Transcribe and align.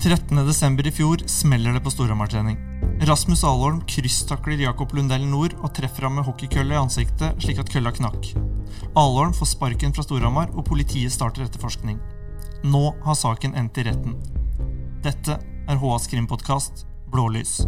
13.12. 0.00 0.86
i 0.86 0.90
fjor 0.90 1.22
smeller 1.28 1.74
det 1.76 1.82
på 1.84 1.90
Storhamar-trening. 1.92 2.56
Rasmus 3.04 3.42
Alholm 3.44 3.82
krysstakler 3.84 4.62
Jakob 4.62 4.94
Lundell 4.96 5.26
Nord 5.28 5.52
og 5.60 5.74
treffer 5.76 6.06
ham 6.06 6.16
med 6.16 6.24
hockeykølle 6.24 6.72
i 6.72 6.80
ansiktet 6.80 7.36
slik 7.44 7.60
at 7.60 7.68
kølla 7.68 7.92
knakk. 7.92 8.30
Alholm 8.96 9.34
får 9.36 9.50
sparken 9.52 9.92
fra 9.92 10.06
Storhamar, 10.06 10.48
og 10.56 10.64
politiet 10.70 11.12
starter 11.12 11.44
etterforskning. 11.44 12.00
Nå 12.64 12.84
har 13.04 13.18
saken 13.18 13.52
endt 13.60 13.76
i 13.76 13.84
retten. 13.90 14.16
Dette 15.04 15.36
er 15.68 15.82
HAs 15.84 16.08
krimpodkast 16.08 16.86
Blålys. 17.12 17.58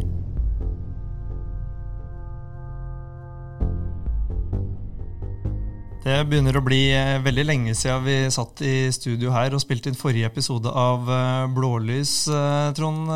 Det 6.03 6.17
begynner 6.27 6.57
å 6.59 6.65
bli 6.67 6.81
eh, 6.91 7.21
veldig 7.23 7.43
lenge 7.47 7.73
siden 7.79 8.03
vi 8.03 8.15
satt 8.35 8.59
i 8.67 8.89
studio 8.91 9.31
her 9.31 9.55
og 9.55 9.63
spilte 9.63 9.87
inn 9.87 9.99
forrige 9.99 10.27
episode 10.27 10.67
av 10.67 11.07
eh, 11.07 11.45
Blålys, 11.55 12.25
eh, 12.27 12.71
Trond. 12.75 13.07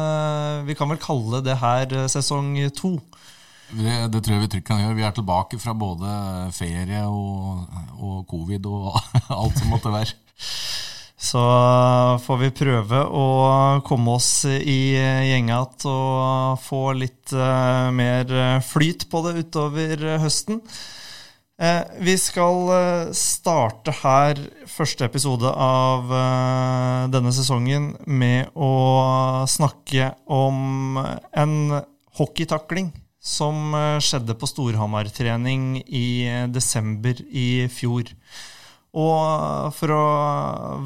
Vi 0.69 0.77
kan 0.79 0.93
vel 0.93 1.01
kalle 1.03 1.41
det 1.43 1.57
her 1.59 1.97
sesong 2.07 2.55
to? 2.79 2.93
Det, 3.73 3.91
det, 4.13 4.21
tror 4.21 4.37
jeg 4.37 4.45
vi 4.45 4.51
trygt 4.53 4.69
kan 4.69 4.85
gjøre. 4.85 4.99
Vi 5.01 5.07
er 5.09 5.17
tilbake 5.17 5.59
fra 5.59 5.75
både 5.75 6.13
ferie 6.55 7.03
og, 7.11 7.67
og 7.99 8.21
covid 8.31 8.71
og 8.71 8.93
alt 9.41 9.59
som 9.59 9.75
måtte 9.75 9.91
være. 9.91 10.15
Så 11.27 11.43
får 12.23 12.39
vi 12.45 12.55
prøve 12.55 13.01
å 13.03 13.29
komme 13.89 14.15
oss 14.15 14.45
i 14.47 14.95
gjenga 14.95 15.59
igjen 15.59 15.89
og 15.91 16.61
få 16.63 16.85
litt 17.01 17.35
mer 17.35 18.31
flyt 18.63 19.09
på 19.11 19.25
det 19.27 19.41
utover 19.43 20.07
høsten. 20.23 20.63
Eh, 21.57 21.83
vi 22.05 22.13
skal 22.21 22.69
eh, 22.69 23.13
starte 23.17 23.95
her 24.03 24.37
første 24.69 25.07
episode 25.09 25.49
av 25.49 26.11
eh, 26.13 27.07
denne 27.15 27.33
sesongen 27.33 27.95
med 28.05 28.53
å 28.53 29.47
snakke 29.49 30.11
om 30.29 31.01
en 31.01 31.57
hockeytakling 32.21 32.93
som 33.27 33.73
skjedde 34.05 34.37
på 34.39 34.47
Storhamar-trening 34.47 35.81
i 35.89 36.29
desember 36.53 37.25
i 37.27 37.67
fjor. 37.73 38.13
Og 38.97 39.73
for 39.75 39.97
å 39.97 40.05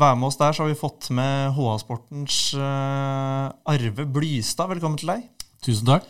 være 0.01 0.17
med 0.17 0.31
oss 0.31 0.39
der, 0.41 0.55
så 0.57 0.65
har 0.65 0.71
vi 0.71 0.79
fått 0.79 1.11
med 1.15 1.53
HA-sportens 1.59 2.41
Arve 2.57 4.09
Blystad. 4.09 4.73
Velkommen 4.73 4.99
til 5.03 5.12
deg. 5.12 5.29
Tusen 5.61 5.91
takk 5.93 6.09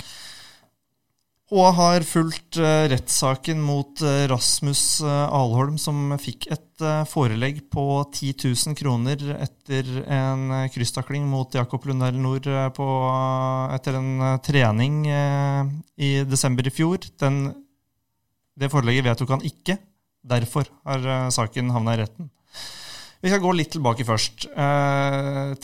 og 1.51 1.73
har 1.75 2.05
fulgt 2.07 2.61
uh, 2.63 2.87
rettssaken 2.91 3.59
mot 3.63 4.03
uh, 4.07 4.27
Rasmus 4.31 5.01
uh, 5.03 5.27
Alholm, 5.35 5.81
som 5.83 6.15
fikk 6.23 6.47
et 6.55 6.67
forelegg 7.11 7.59
på 7.69 7.83
10 8.07 8.31
000 8.41 8.77
kroner 8.79 9.21
etter 9.37 9.89
en 10.09 10.47
krysstakling 10.73 11.27
mot 11.29 11.53
Jakob 11.53 11.85
Lundell 11.85 12.17
Nord 12.17 12.47
på, 12.73 12.87
etter 13.77 13.99
en 13.99 14.23
trening 14.41 15.03
i 16.01 16.09
desember 16.25 16.65
i 16.65 16.73
fjor. 16.73 17.05
Den, 17.21 17.43
det 18.57 18.71
forelegget 18.73 19.11
vedtok 19.11 19.35
han 19.35 19.45
ikke. 19.45 19.77
Derfor 20.25 20.73
har 20.89 21.29
saken 21.37 21.69
havna 21.77 21.99
i 21.99 22.01
retten. 22.01 22.31
Vi 23.21 23.29
skal 23.29 23.45
gå 23.45 23.53
litt 23.59 23.75
tilbake 23.77 24.09
først, 24.09 24.49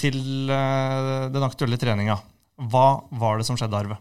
til 0.04 0.20
den 0.52 1.48
aktuelle 1.48 1.80
treninga. 1.80 2.20
Hva 2.60 2.88
var 3.08 3.40
det 3.40 3.48
som 3.48 3.56
skjedde, 3.56 3.80
Arve? 3.86 3.96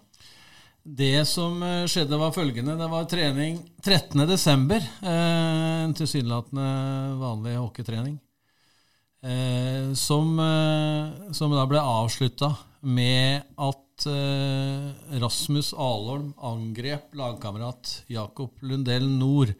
Det 0.85 1.25
som 1.25 1.63
eh, 1.65 1.87
skjedde, 1.89 2.17
var 2.21 2.33
følgende. 2.33 2.75
Det 2.77 2.87
var 2.91 3.07
trening 3.09 3.57
13.12. 3.81 4.75
Eh, 5.01 5.79
en 5.81 5.95
tilsynelatende 5.97 6.65
vanlig 7.17 7.55
hockeytrening. 7.57 8.19
Eh, 9.25 9.95
som, 9.97 10.37
som, 11.33 11.55
da 11.57 11.65
ble 11.65 11.81
avslutta 11.81 12.51
med 12.85 13.49
at 13.57 13.81
Rasmus 15.17 15.71
Alholm 15.71 16.33
angrep 16.43 17.15
lagkamerat 17.15 18.03
Jakob 18.11 18.59
Lundell 18.61 19.07
Nord. 19.07 19.53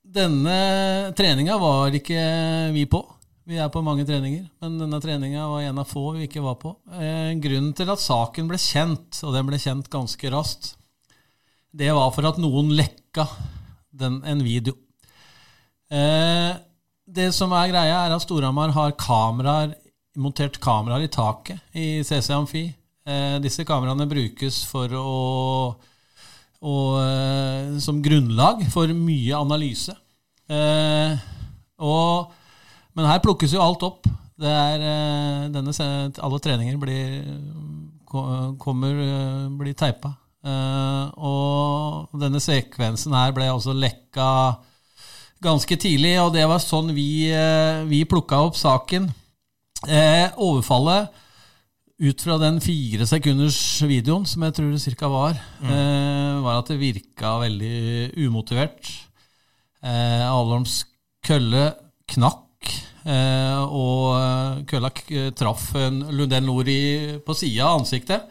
Denne 0.00 0.58
treninga 1.18 1.58
var 1.58 1.98
ikke 1.98 2.22
vi 2.72 2.86
på. 2.88 3.02
Vi 3.50 3.58
er 3.58 3.70
på 3.72 3.80
mange 3.82 4.04
treninger, 4.06 4.44
men 4.62 4.76
denne 4.78 5.00
treninga 5.02 5.48
var 5.50 5.64
en 5.66 5.80
av 5.82 5.88
få 5.90 6.12
vi 6.14 6.28
ikke 6.28 6.42
var 6.44 6.54
på. 6.60 6.70
Eh, 6.94 7.32
grunnen 7.42 7.72
til 7.74 7.90
at 7.90 7.98
saken 7.98 8.46
ble 8.46 8.60
kjent, 8.62 9.18
og 9.26 9.34
den 9.34 9.48
ble 9.48 9.58
kjent 9.58 9.88
ganske 9.90 10.30
raskt, 10.30 10.76
det 11.74 11.90
var 11.96 12.12
for 12.14 12.28
at 12.30 12.38
noen 12.38 12.70
lekka 12.78 13.26
den, 13.90 14.20
en 14.22 14.44
video. 14.46 14.76
Eh, 15.90 16.54
det 17.10 17.32
som 17.34 17.50
er 17.58 17.72
greia, 17.72 18.04
er 18.04 18.14
at 18.14 18.22
Storhamar 18.22 18.70
har 18.76 18.94
kameraer, 18.94 19.74
montert 20.14 20.62
kameraer 20.62 21.08
i 21.08 21.10
taket 21.10 21.74
i 21.74 21.90
CC 22.06 22.30
Amfi. 22.36 22.68
Eh, 23.02 23.38
disse 23.42 23.66
kameraene 23.66 24.06
brukes 24.10 24.62
for 24.70 24.94
å, 24.94 25.12
å 26.62 26.80
eh, 27.02 27.78
som 27.82 27.98
grunnlag 28.04 28.62
for 28.70 28.94
mye 28.94 29.42
analyse. 29.42 29.96
Eh, 30.46 31.18
og 31.82 32.38
men 32.96 33.08
her 33.08 33.22
plukkes 33.22 33.54
jo 33.54 33.62
alt 33.62 33.84
opp. 33.86 34.08
Det 34.40 34.48
er, 34.48 34.80
eh, 34.80 35.48
denne, 35.52 35.74
alle 36.24 36.40
treninger 36.40 36.78
blir, 36.80 37.20
kommer, 38.58 39.02
eh, 39.04 39.48
blir 39.60 39.76
teipa. 39.76 40.14
Eh, 40.40 41.10
og 41.20 42.20
denne 42.20 42.40
sekvensen 42.40 43.12
her 43.12 43.34
ble 43.36 43.50
også 43.52 43.76
lekka 43.76 44.30
ganske 45.44 45.76
tidlig, 45.76 46.14
og 46.20 46.32
det 46.32 46.46
var 46.48 46.60
sånn 46.60 46.92
vi, 46.96 47.32
vi 47.88 48.04
plukka 48.08 48.40
opp 48.48 48.56
saken. 48.60 49.08
Overfallet 50.36 51.08
ut 52.00 52.24
fra 52.24 52.36
den 52.40 52.60
fire 52.64 53.06
sekunders 53.08 53.60
videoen, 53.84 54.26
som 54.28 54.44
jeg 54.44 54.56
tror 54.56 54.72
det 54.72 54.82
cirka 54.84 55.08
var, 55.08 55.36
mm. 55.60 56.42
var 56.44 56.60
at 56.60 56.68
det 56.72 56.80
virka 56.80 57.38
veldig 57.40 58.12
umotivert. 58.20 58.88
Eh, 59.80 60.24
Alholms 60.28 60.82
kølle 61.24 61.70
knakk 62.10 62.49
Eh, 63.00 63.62
og 63.64 64.66
Køllak 64.68 65.06
traff 65.38 65.70
traff 65.72 66.12
Lundell 66.12 66.44
Nord 66.44 66.68
på 67.24 67.36
sida 67.36 67.70
av 67.70 67.80
ansiktet. 67.80 68.28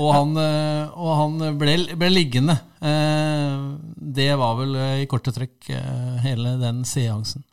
Og 0.00 0.10
han, 0.12 0.36
eh, 0.40 0.92
og 0.96 1.10
han 1.20 1.58
ble, 1.60 1.76
ble, 1.96 2.10
liggende. 2.12 2.56
Det 2.80 4.30
var 4.36 4.56
vel 4.60 4.76
i 5.02 5.08
korte 5.08 5.32
trekk 5.32 5.70
hele 6.24 6.56
den 6.60 6.84
seansen. 6.88 7.44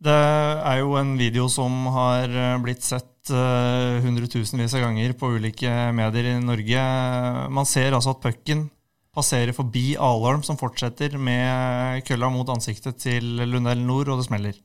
Det 0.00 0.16
er 0.16 0.78
jo 0.80 0.94
en 0.96 1.12
video 1.20 1.48
som 1.52 1.74
har 1.92 2.32
blitt 2.64 2.86
sett 2.86 3.06
hundretusenvis 3.30 4.72
av 4.78 4.86
ganger 4.86 5.12
på 5.12 5.28
ulike 5.36 5.68
medier 5.92 6.30
i 6.30 6.38
Norge. 6.40 6.84
Man 7.52 7.68
ser 7.68 7.92
altså 7.92 8.14
at 8.14 8.22
pucken 8.24 8.70
passerer 9.14 9.52
forbi 9.52 9.92
Alarm, 10.00 10.44
som 10.46 10.58
fortsetter 10.60 11.18
med 11.20 12.04
kølla 12.08 12.30
mot 12.32 12.48
ansiktet 12.52 13.00
til 13.02 13.26
Lundell 13.44 13.82
Nord, 13.84 14.08
og 14.08 14.22
det 14.22 14.28
smeller. 14.30 14.56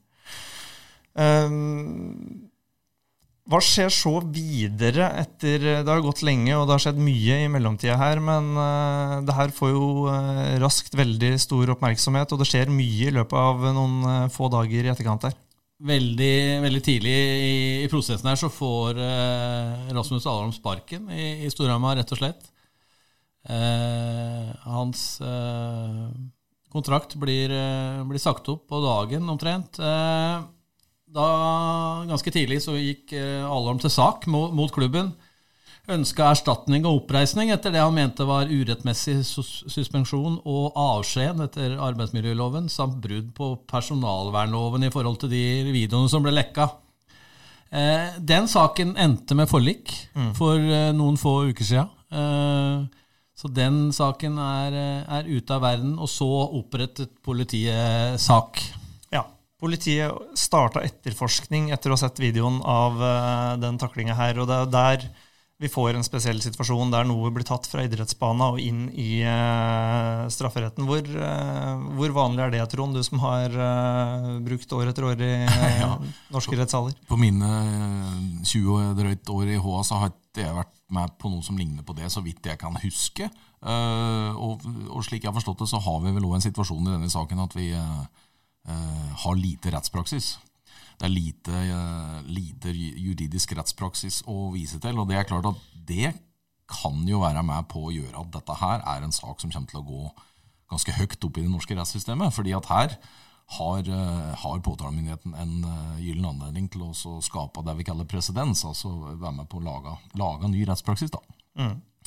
Um, 1.16 2.46
hva 3.46 3.60
skjer 3.64 3.92
så 3.94 4.18
videre 4.34 5.06
etter 5.22 5.62
Det 5.62 5.88
har 5.88 6.02
gått 6.04 6.24
lenge, 6.26 6.52
og 6.58 6.66
det 6.66 6.74
har 6.76 6.82
skjedd 6.88 7.00
mye 7.00 7.38
i 7.44 7.50
mellomtida 7.54 7.96
her, 8.00 8.20
men 8.20 8.50
uh, 8.58 9.22
det 9.24 9.36
her 9.38 9.54
får 9.56 9.72
jo 9.72 9.86
uh, 10.10 10.58
raskt 10.64 10.98
veldig 10.98 11.36
stor 11.40 11.72
oppmerksomhet, 11.76 12.34
og 12.34 12.42
det 12.42 12.50
skjer 12.50 12.74
mye 12.74 13.12
i 13.12 13.14
løpet 13.16 13.38
av 13.38 13.68
noen 13.78 14.32
få 14.34 14.50
dager 14.54 14.90
i 14.90 14.92
etterkant 14.92 15.30
her. 15.30 15.38
Veldig, 15.86 16.36
veldig 16.64 16.82
tidlig 16.84 17.14
i, 17.14 17.54
i, 17.84 17.88
prosessen 17.92 18.30
her 18.32 18.40
så 18.40 18.48
får 18.50 18.98
Rasmus 19.94 20.24
Alholm 20.24 20.54
sparken 20.56 21.10
i, 21.12 21.46
i 21.46 21.52
Storhamar, 21.52 21.98
rett 22.00 22.14
og 22.16 22.22
slett. 22.22 22.48
hans 24.64 25.02
kontrakt 26.72 27.18
blir, 27.20 27.52
blir, 28.08 28.24
sagt 28.24 28.48
opp 28.56 28.64
på 28.72 28.80
dagen 28.88 29.28
omtrent. 29.36 29.84
Da, 31.16 31.28
ganske 32.10 32.34
tidlig 32.34 32.60
så 32.66 32.76
gikk 32.76 33.14
eh, 33.16 33.46
Alholm 33.48 33.80
til 33.80 33.94
sak 33.94 34.28
mot, 34.32 34.52
mot 34.56 34.72
klubben. 34.74 35.14
Ønska 35.86 36.32
erstatning 36.34 36.86
og 36.90 37.04
oppreisning 37.04 37.52
etter 37.54 37.72
det 37.72 37.84
han 37.84 37.94
mente 37.94 38.26
var 38.26 38.50
urettmessig 38.50 39.20
suspensjon 39.24 40.40
og 40.42 40.80
avskjed 40.82 41.44
etter 41.46 41.76
arbeidsmiljøloven, 41.78 42.72
samt 42.74 42.98
brudd 43.04 43.30
på 43.38 43.52
personalvernloven 43.70 44.88
i 44.88 44.92
forhold 44.94 45.22
til 45.22 45.32
de 45.32 45.46
videoene 45.70 46.10
som 46.12 46.26
ble 46.26 46.34
lekka. 46.34 46.72
Eh, 47.70 48.18
den 48.18 48.50
saken 48.50 48.96
endte 48.98 49.38
med 49.38 49.50
forlik 49.52 49.94
mm. 50.18 50.32
for 50.38 50.58
eh, 50.58 50.90
noen 50.98 51.20
få 51.22 51.38
uker 51.52 51.70
sia. 51.70 51.86
Eh, 52.10 53.06
så 53.36 53.52
den 53.52 53.92
saken 53.94 54.40
er, 54.42 54.80
eh, 54.80 55.20
er 55.20 55.30
ute 55.30 55.54
av 55.54 55.64
verden, 55.64 55.96
og 56.00 56.10
så 56.10 56.28
opprettet 56.48 57.14
politiet 57.24 58.20
sak. 58.22 58.64
Politiet 59.66 60.38
starta 60.38 60.84
etterforskning 60.86 61.72
etter 61.74 61.90
å 61.90 61.96
ha 61.96 62.04
sett 62.04 62.20
videoen 62.22 62.60
av 62.70 63.00
uh, 63.02 63.54
den 63.58 63.80
taklinga 63.82 64.14
her. 64.14 64.38
og 64.38 64.46
det 64.52 64.58
er 64.62 64.68
der 64.70 65.06
vi 65.58 65.70
får 65.72 65.96
en 65.96 66.04
spesiell 66.06 66.42
situasjon 66.44 66.92
der 66.92 67.08
noe 67.08 67.32
blir 67.34 67.48
tatt 67.48 67.66
fra 67.72 67.86
idrettsbana 67.88 68.52
og 68.54 68.60
inn 68.62 68.84
i 68.92 69.24
uh, 69.26 70.28
strafferetten. 70.30 70.86
Hvor, 70.86 71.02
uh, 71.02 71.82
hvor, 71.98 72.14
vanlig 72.14 72.44
er 72.44 72.54
det, 72.54 72.62
Trond, 72.70 72.94
du 72.94 73.02
som 73.08 73.24
har 73.24 73.56
brukt 74.46 74.76
år 74.78 74.92
etter 74.92 75.08
år 75.08 75.24
i 75.26 75.32
ja. 75.82 75.96
norske 76.36 76.60
rettssaler? 76.60 76.94
På 77.10 77.18
mine 77.18 77.50
20 78.46 78.92
drøyt 79.00 79.32
år 79.34 79.56
i 79.56 79.58
HA 79.64 79.82
så 79.88 80.04
har 80.04 80.14
ikke 80.14 80.46
jeg 80.46 80.60
vært 80.60 80.76
med 80.94 81.16
på 81.18 81.32
noe 81.34 81.48
som 81.48 81.58
ligner 81.58 81.88
på 81.88 81.96
det, 81.98 82.12
så 82.14 82.22
vidt 82.22 82.46
jeg 82.46 82.62
kan 82.62 82.78
huske. 82.84 83.32
Og, 83.66 84.62
og, 84.92 85.00
slik 85.08 85.24
jeg 85.24 85.32
har 85.32 85.38
forstått 85.40 85.64
det, 85.64 85.72
så 85.72 85.80
har 85.82 86.04
vi 86.04 86.14
vel 86.14 86.28
òg 86.28 86.36
en 86.38 86.46
situasjon 86.46 86.86
i 86.86 86.92
denne 86.92 87.10
saken 87.10 87.42
at 87.48 87.56
vi 87.58 87.72
har 89.26 89.40
lite 89.40 89.74
rettspraksis 89.74 90.36
det 90.96 91.08
er 91.08 91.12
lite, 91.12 91.52
eh, 91.52 92.22
lite, 92.32 92.72
juridisk 92.72 93.56
rettspraksis 93.58 94.22
å 94.32 94.52
vise 94.54 94.80
til. 94.80 95.00
Og 95.00 95.10
det 95.10 95.20
er 95.20 95.28
klart 95.28 95.50
at 95.50 95.60
det 95.74 96.14
kan 96.72 97.04
jo 97.08 97.22
være 97.22 97.44
med 97.46 97.68
på 97.70 97.88
å 97.88 97.94
gjøre 97.94 98.22
at 98.22 98.32
dette 98.32 98.56
her 98.62 98.82
er 98.82 99.04
en 99.04 99.12
sak 99.12 99.42
som 99.42 99.52
kommer 99.52 99.70
til 99.70 99.82
å 99.82 99.86
gå 99.86 100.12
ganske 100.72 100.96
høyt 100.98 101.24
opp 101.24 101.38
i 101.38 101.44
det 101.44 101.52
norske 101.52 101.76
rettssystemet. 101.76 102.34
fordi 102.34 102.56
at 102.56 102.66
her 102.66 102.98
har, 103.60 103.80
eh, 103.80 104.36
har 104.36 104.60
påtalemyndigheten 104.60 105.36
en 105.36 105.64
uh, 105.64 106.00
gyllen 106.02 106.26
anledning 106.26 106.68
til 106.68 106.82
å 106.82 107.22
skape 107.22 107.64
det 107.64 107.78
vi 107.78 107.84
kaller 107.84 108.06
presedens, 108.06 108.66
altså 108.66 108.90
være 109.20 109.36
med 109.36 109.50
på 109.50 109.60
å 109.60 109.64
lage, 109.64 109.98
lage 110.16 110.50
ny 110.50 110.66
rettspraksis. 110.66 111.12
da. 111.12 111.20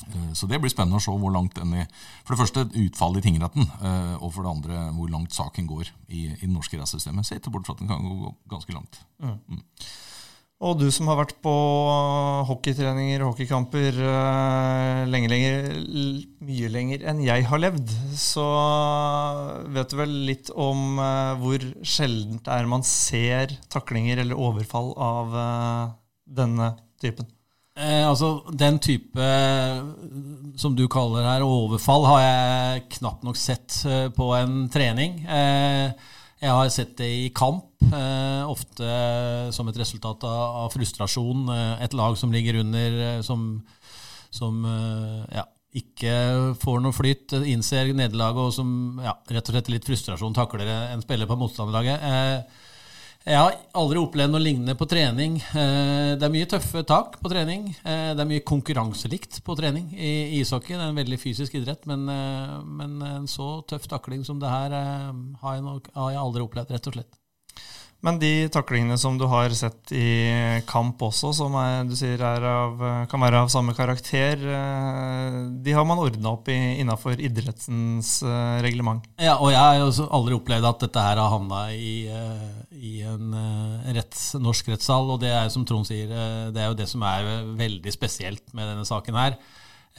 Eh, 0.07 0.33
så 0.33 0.47
det 0.47 0.59
blir 0.61 0.71
spennende 0.71 0.99
å 0.99 1.03
se 1.03 1.13
hvor 1.13 1.33
langt 1.33 1.57
den 1.59 1.75
i, 1.81 1.85
for 2.23 2.35
det 2.35 2.41
første 2.43 2.67
utfallet 2.85 3.23
i 3.23 3.29
tingretten, 3.29 3.65
eh, 3.79 4.13
og 4.19 4.33
for 4.35 4.45
det 4.45 4.53
andre 4.53 4.83
hvor 4.97 5.09
langt 5.11 5.35
saken 5.35 5.67
går 5.69 5.89
i, 6.07 6.29
i 6.31 6.45
det 6.45 6.53
norske 6.53 6.79
rettssystemet. 6.79 7.27
Så 7.27 7.37
etter 7.37 7.53
bort 7.53 7.67
fra 7.67 7.75
at 7.75 7.83
den 7.83 7.91
kan 7.91 8.05
gå 8.05 8.35
ganske 8.51 8.75
langt. 8.75 9.01
Mm. 9.23 9.39
Mm. 9.49 9.65
Og 10.59 10.73
du 10.75 10.89
som 10.91 11.07
har 11.07 11.15
vært 11.21 11.37
på 11.39 11.51
hockeytreninger 12.49 13.21
hockeykamper 13.23 13.95
uh, 14.03 15.05
lenge, 15.07 15.29
lenger, 15.31 15.69
mye 16.43 16.71
lenger 16.73 17.05
enn 17.07 17.21
jeg 17.23 17.45
har 17.47 17.61
levd, 17.63 17.93
så 18.19 18.43
vet 19.71 19.87
du 19.87 19.95
vel 20.01 20.17
litt 20.27 20.51
om 20.51 20.99
hvor 21.39 21.63
sjeldent 21.79 22.43
det 22.43 22.57
er 22.57 22.67
man 22.75 22.83
ser 22.83 23.55
taklinger 23.71 24.19
eller 24.19 24.43
overfall 24.49 24.91
av 24.99 25.39
denne 26.27 26.73
typen? 26.99 27.31
Eh, 27.79 28.03
altså, 28.03 28.43
Den 28.51 28.79
type 28.83 29.25
som 30.59 30.75
du 30.75 30.85
kaller 30.91 31.23
her, 31.23 31.45
overfall, 31.45 32.05
har 32.09 32.21
jeg 32.23 32.87
knapt 32.99 33.23
nok 33.23 33.39
sett 33.39 33.77
eh, 33.87 34.07
på 34.11 34.31
en 34.35 34.65
trening. 34.71 35.21
Eh, 35.23 35.93
jeg 36.39 36.55
har 36.55 36.71
sett 36.71 36.97
det 36.99 37.07
i 37.07 37.29
kamp, 37.35 37.71
eh, 37.87 38.43
ofte 38.47 38.89
som 39.55 39.67
et 39.71 39.79
resultat 39.79 40.23
av, 40.27 40.65
av 40.65 40.73
frustrasjon. 40.75 41.47
Eh, 41.55 41.85
et 41.85 41.95
lag 41.95 42.17
som 42.19 42.35
ligger 42.35 42.59
under, 42.65 42.99
eh, 43.07 43.21
som, 43.23 43.47
som 44.31 44.59
ja, 45.31 45.45
ikke 45.79 46.13
får 46.59 46.83
noe 46.83 46.95
flyt, 46.95 47.37
innser 47.47 47.93
nederlaget 47.93 48.43
og 48.43 48.55
som 48.55 48.99
ja, 49.03 49.15
rett 49.31 49.51
og 49.51 49.55
slett 49.55 49.71
litt 49.71 49.87
frustrasjon 49.87 50.35
takler 50.35 50.67
en 50.67 51.03
spiller 51.05 51.29
på 51.29 51.39
motstanderlaget. 51.39 52.03
Jeg 53.27 53.35
har 53.35 53.55
aldri 53.75 53.99
opplevd 53.99 54.31
noe 54.31 54.39
lignende 54.39 54.77
på 54.79 54.85
trening. 54.87 55.33
Eh, 55.51 56.15
det 56.15 56.23
er 56.23 56.31
mye 56.31 56.47
tøffe 56.47 56.85
tak 56.87 57.17
på 57.19 57.31
trening. 57.31 57.65
Eh, 57.83 58.13
det 58.15 58.23
er 58.23 58.29
mye 58.29 58.45
konkurranselikt 58.47 59.41
på 59.43 59.55
trening 59.59 59.89
i 59.91 60.39
ishockey. 60.39 60.77
Det 60.77 60.85
er 60.85 60.93
en 60.93 61.01
veldig 61.01 61.19
fysisk 61.19 61.57
idrett, 61.59 61.83
men, 61.89 62.07
eh, 62.07 62.53
men 62.63 62.95
en 63.03 63.27
så 63.27 63.59
tøff 63.67 63.89
takling 63.91 64.23
som 64.23 64.39
det 64.39 64.47
her 64.47 64.71
har 64.71 65.57
jeg, 65.57 65.65
nok, 65.67 65.91
har 65.95 66.13
jeg 66.15 66.23
aldri 66.23 66.45
opplevd, 66.47 66.71
rett 66.71 66.87
og 66.87 66.95
slett. 66.95 67.19
Men 67.99 68.15
de 68.15 68.47
taklingene 68.47 68.95
som 68.99 69.17
du 69.19 69.25
har 69.27 69.51
sett 69.57 69.91
i 69.91 70.61
kamp 70.69 71.01
også, 71.03 71.33
som 71.35 71.55
er, 71.59 71.81
du 71.83 71.97
sier 71.99 72.21
av, 72.23 72.79
kan 73.11 73.19
være 73.19 73.41
av 73.43 73.49
samme 73.51 73.73
karakter, 73.75 74.39
eh, 74.39 75.39
de 75.59 75.73
har 75.75 75.87
man 75.87 75.99
ordna 75.99 76.31
opp 76.31 76.47
i 76.47 76.55
innafor 76.79 77.19
idrettens 77.19 78.13
eh, 78.23 78.59
reglement? 78.63 79.03
Ja, 79.19 79.35
og 79.35 79.51
jeg 79.51 79.59
har 79.59 79.81
jo 79.81 80.07
aldri 80.15 80.37
opplevd 80.37 80.67
at 80.69 80.85
dette 80.85 81.03
her 81.03 81.19
har 81.19 81.33
havna 81.33 81.65
i, 81.75 81.93
eh, 82.07 82.45
i 82.79 82.93
en 83.03 83.35
retts, 83.97 84.29
norsk 84.39 84.71
rettssal. 84.71 85.11
Og 85.11 85.19
det 85.25 85.33
er 85.35 85.51
som 85.51 85.65
Trond 85.67 85.89
sier, 85.89 86.07
det 86.55 86.61
er 86.61 86.69
jo 86.71 86.77
det 86.79 86.87
som 86.87 87.03
er 87.03 87.27
veldig 87.59 87.91
spesielt 87.91 88.55
med 88.55 88.71
denne 88.71 88.87
saken 88.87 89.19
her. 89.19 89.35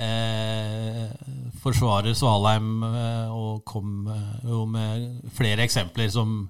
Eh, 0.01 1.05
forsvarer 1.61 2.17
Svalheim 2.17 2.81
og 2.81 3.61
kom 3.69 4.09
jo 4.49 4.65
med 4.73 5.21
flere 5.37 5.69
eksempler 5.69 6.09
som 6.09 6.47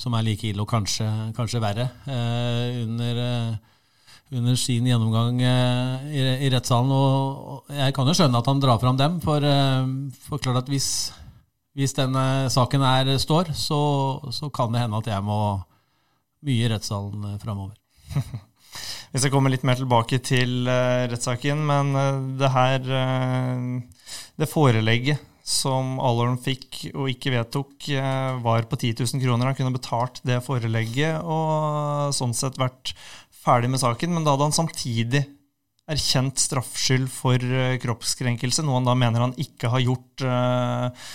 som 0.00 0.16
er 0.16 0.24
like 0.24 0.48
ille 0.48 0.64
og 0.64 0.70
kanskje, 0.70 1.06
kanskje 1.36 1.60
verre. 1.62 1.86
Eh, 2.08 2.80
under, 2.86 3.20
eh, 3.20 3.80
under, 4.38 4.56
sin 4.56 4.86
gjennomgang 4.88 5.40
eh, 5.44 6.10
i, 6.14 6.26
i 6.46 6.52
rettssalen. 6.52 6.92
Og, 6.94 7.72
jeg 7.76 7.96
kan 7.96 8.08
jo 8.08 8.16
skjønne 8.16 8.40
at 8.40 8.48
han 8.48 8.62
drar 8.62 8.80
fram 8.80 9.00
dem, 9.00 9.18
for, 9.24 9.44
for 10.24 10.42
klart 10.42 10.62
at 10.62 10.70
hvis, 10.72 11.10
hvis 11.76 11.96
denne 11.98 12.24
saken 12.52 12.86
her 12.86 13.12
står, 13.20 13.52
så, 13.52 13.80
så, 14.32 14.48
kan 14.54 14.72
det 14.72 14.86
hende 14.86 15.02
at 15.02 15.10
jeg 15.12 15.26
må 15.26 15.40
mye 16.48 16.64
i 16.64 16.70
rettssalen 16.72 17.36
framover. 17.42 17.76
Vi 19.12 19.18
skal 19.18 19.32
komme 19.34 19.50
litt 19.50 19.66
mer 19.66 19.74
tilbake 19.74 20.20
til 20.22 20.68
uh, 20.70 21.02
rettssaken, 21.10 21.64
men 21.66 21.88
uh, 21.98 22.20
det 22.38 22.50
her 22.54 22.84
uh, 22.86 24.04
Det 24.38 24.46
forelegget 24.46 25.29
som 25.50 25.98
Allorn 26.02 26.38
fikk 26.40 26.84
og 26.92 27.10
ikke 27.10 27.32
vedtok, 27.34 27.88
eh, 27.90 28.38
var 28.44 28.68
på 28.70 28.78
10 28.78 29.02
000 29.02 29.24
kroner. 29.24 29.50
Han 29.50 29.58
kunne 29.58 29.74
betalt 29.74 30.22
det 30.26 30.38
forelegget 30.46 31.24
og 31.24 32.14
sånn 32.16 32.36
sett 32.36 32.60
vært 32.60 32.94
ferdig 33.40 33.70
med 33.72 33.82
saken, 33.82 34.14
men 34.14 34.26
da 34.26 34.36
hadde 34.36 34.50
han 34.50 34.56
samtidig 34.56 35.24
erkjent 35.90 36.38
straffskyld 36.38 37.10
for 37.10 37.42
eh, 37.42 37.76
kroppskrenkelse, 37.82 38.64
noe 38.64 38.78
han 38.78 38.88
da 38.88 38.96
mener 38.98 39.26
han 39.26 39.36
ikke 39.40 39.72
har 39.72 39.82
gjort. 39.82 40.26
Eh, 40.26 41.10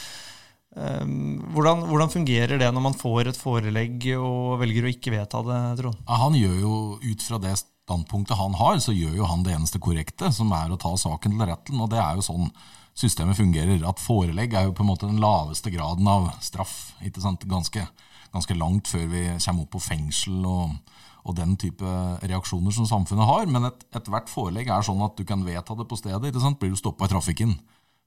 hvordan, 0.75 1.85
hvordan, 1.87 2.11
fungerer 2.11 2.59
det 2.59 2.67
når 2.75 2.83
man 2.83 2.97
får 2.99 3.29
et 3.31 3.37
forelegg 3.39 4.09
og 4.17 4.57
velger 4.59 4.83
å 4.83 4.91
ikke 4.91 5.13
vedta 5.13 5.39
det, 5.47 5.59
Trond? 5.79 6.01
Han 6.11 6.35
gjør 6.35 6.57
jo 6.59 6.73
ut 6.99 7.23
fra 7.23 7.39
det 7.39 7.53
standpunktet 7.61 8.35
han 8.35 8.57
har, 8.59 8.81
så 8.83 8.91
gjør 8.91 9.21
jo 9.21 9.29
han 9.29 9.45
det 9.45 9.53
eneste 9.55 9.79
korrekte, 9.79 10.33
som 10.35 10.51
er 10.57 10.73
å 10.73 10.79
ta 10.81 10.91
saken 10.99 11.37
til 11.37 11.47
retten. 11.47 11.79
Og 11.79 11.87
det 11.93 12.01
er 12.01 12.19
jo 12.19 12.25
sånn 12.27 12.49
systemet 12.95 13.37
fungerer. 13.37 13.83
At 13.87 14.01
forelegg 14.01 14.55
er 14.55 14.69
jo 14.69 14.75
på 14.75 14.85
en 14.85 14.91
måte 14.91 15.09
den 15.09 15.21
laveste 15.21 15.71
graden 15.73 16.07
av 16.09 16.31
straff. 16.43 16.95
ikke 17.03 17.23
sant? 17.23 17.45
Ganske, 17.49 17.85
ganske 18.33 18.57
langt 18.57 18.89
før 18.91 19.07
vi 19.11 19.27
kommer 19.35 19.65
opp 19.65 19.75
på 19.75 19.83
fengsel 19.83 20.45
og, 20.47 20.75
og 21.25 21.37
den 21.37 21.55
type 21.59 21.85
reaksjoner 22.23 22.75
som 22.75 22.89
samfunnet 22.89 23.29
har. 23.29 23.47
Men 23.51 23.69
ethvert 23.69 24.25
et 24.25 24.33
forelegg 24.33 24.71
er 24.71 24.85
sånn 24.85 25.03
at 25.05 25.15
du 25.17 25.25
kan 25.27 25.45
vedta 25.45 25.77
det 25.77 25.87
på 25.89 25.99
stedet. 25.99 26.31
ikke 26.31 26.43
sant? 26.43 26.59
Blir 26.61 26.73
du 26.73 26.79
stoppa 26.79 27.09
i 27.09 27.13
trafikken 27.13 27.57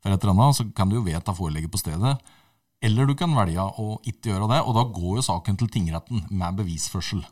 for 0.03 0.15
et 0.15 0.23
eller 0.23 0.37
annet, 0.37 0.57
så 0.57 0.69
kan 0.75 0.91
du 0.91 0.99
jo 0.99 1.07
vedta 1.07 1.35
forelegget 1.35 1.73
på 1.75 1.81
stedet. 1.81 2.19
Eller 2.79 3.09
du 3.09 3.17
kan 3.19 3.33
velge 3.35 3.65
å 3.83 3.97
ikke 4.07 4.31
gjøre 4.31 4.47
det, 4.53 4.61
og 4.63 4.77
da 4.77 4.85
går 4.95 5.19
jo 5.19 5.25
saken 5.27 5.59
til 5.59 5.71
tingretten 5.75 6.23
med 6.31 6.61
bevisførsel. 6.61 7.25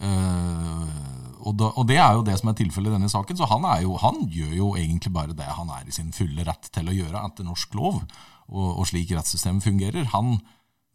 Uh, 0.00 1.36
og, 1.40 1.54
da, 1.60 1.70
og, 1.74 1.84
det 1.88 1.98
er 2.00 2.16
jo 2.16 2.24
det 2.24 2.36
som 2.40 2.50
er 2.50 2.56
tilfellet 2.58 2.92
i 2.92 2.96
denne 2.96 3.10
saken. 3.12 3.38
Så 3.38 3.48
han, 3.50 3.66
jo, 3.84 3.94
han, 4.00 4.24
gjør 4.32 4.56
jo 4.56 4.72
egentlig 4.80 5.12
bare 5.14 5.36
det 5.36 5.48
han 5.58 5.70
er 5.76 5.88
i 5.88 5.94
sin 5.94 6.12
fulle 6.16 6.44
rett 6.46 6.70
til 6.72 6.90
å 6.90 6.96
gjøre 6.96 7.24
etter 7.28 7.46
norsk 7.48 7.76
lov, 7.78 8.02
og, 8.50 8.68
og 8.70 8.84
slik 8.90 9.12
rettssystemet 9.14 9.64
fungerer. 9.64 10.10
Han 10.14 10.38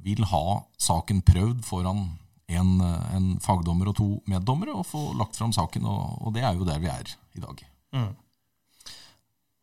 vil 0.05 0.25
ha 0.29 0.61
saken 0.81 1.23
prøvd 1.25 1.63
foran 1.65 2.05
en, 2.51 2.75
en 2.81 3.31
fagdommer 3.41 3.89
og 3.89 3.97
to 3.97 4.09
meddommere, 4.29 4.75
og 4.75 4.87
få 4.89 5.07
lagt 5.17 5.37
fram 5.39 5.53
saken. 5.55 5.87
Og, 5.89 6.21
og, 6.21 6.35
det 6.35 6.45
er 6.45 6.53
jo 6.57 6.67
der 6.67 6.81
vi 6.83 6.91
er 6.93 7.15
i 7.35 7.43
dag. 7.43 7.65
Mm. 7.95 8.11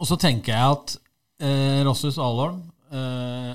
Og 0.03 0.09
så 0.09 0.19
tenker 0.19 0.57
jeg 0.57 0.79
at 0.79 0.97
eh, 1.47 1.81
Rossus 1.87 2.19
Alholm 2.19 2.59
eh, 2.91 3.53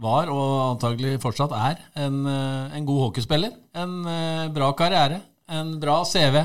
var, 0.00 0.30
og 0.32 0.76
antagelig 0.76 1.18
fortsatt 1.22 1.52
er, 1.56 1.80
en, 2.00 2.22
eh, 2.26 2.76
en 2.78 2.86
god 2.88 3.08
hockeyspiller. 3.08 3.52
En 3.76 3.98
eh, 4.08 4.48
bra 4.52 4.72
karriere, 4.76 5.20
en 5.52 5.74
bra 5.80 6.02
CV. 6.08 6.38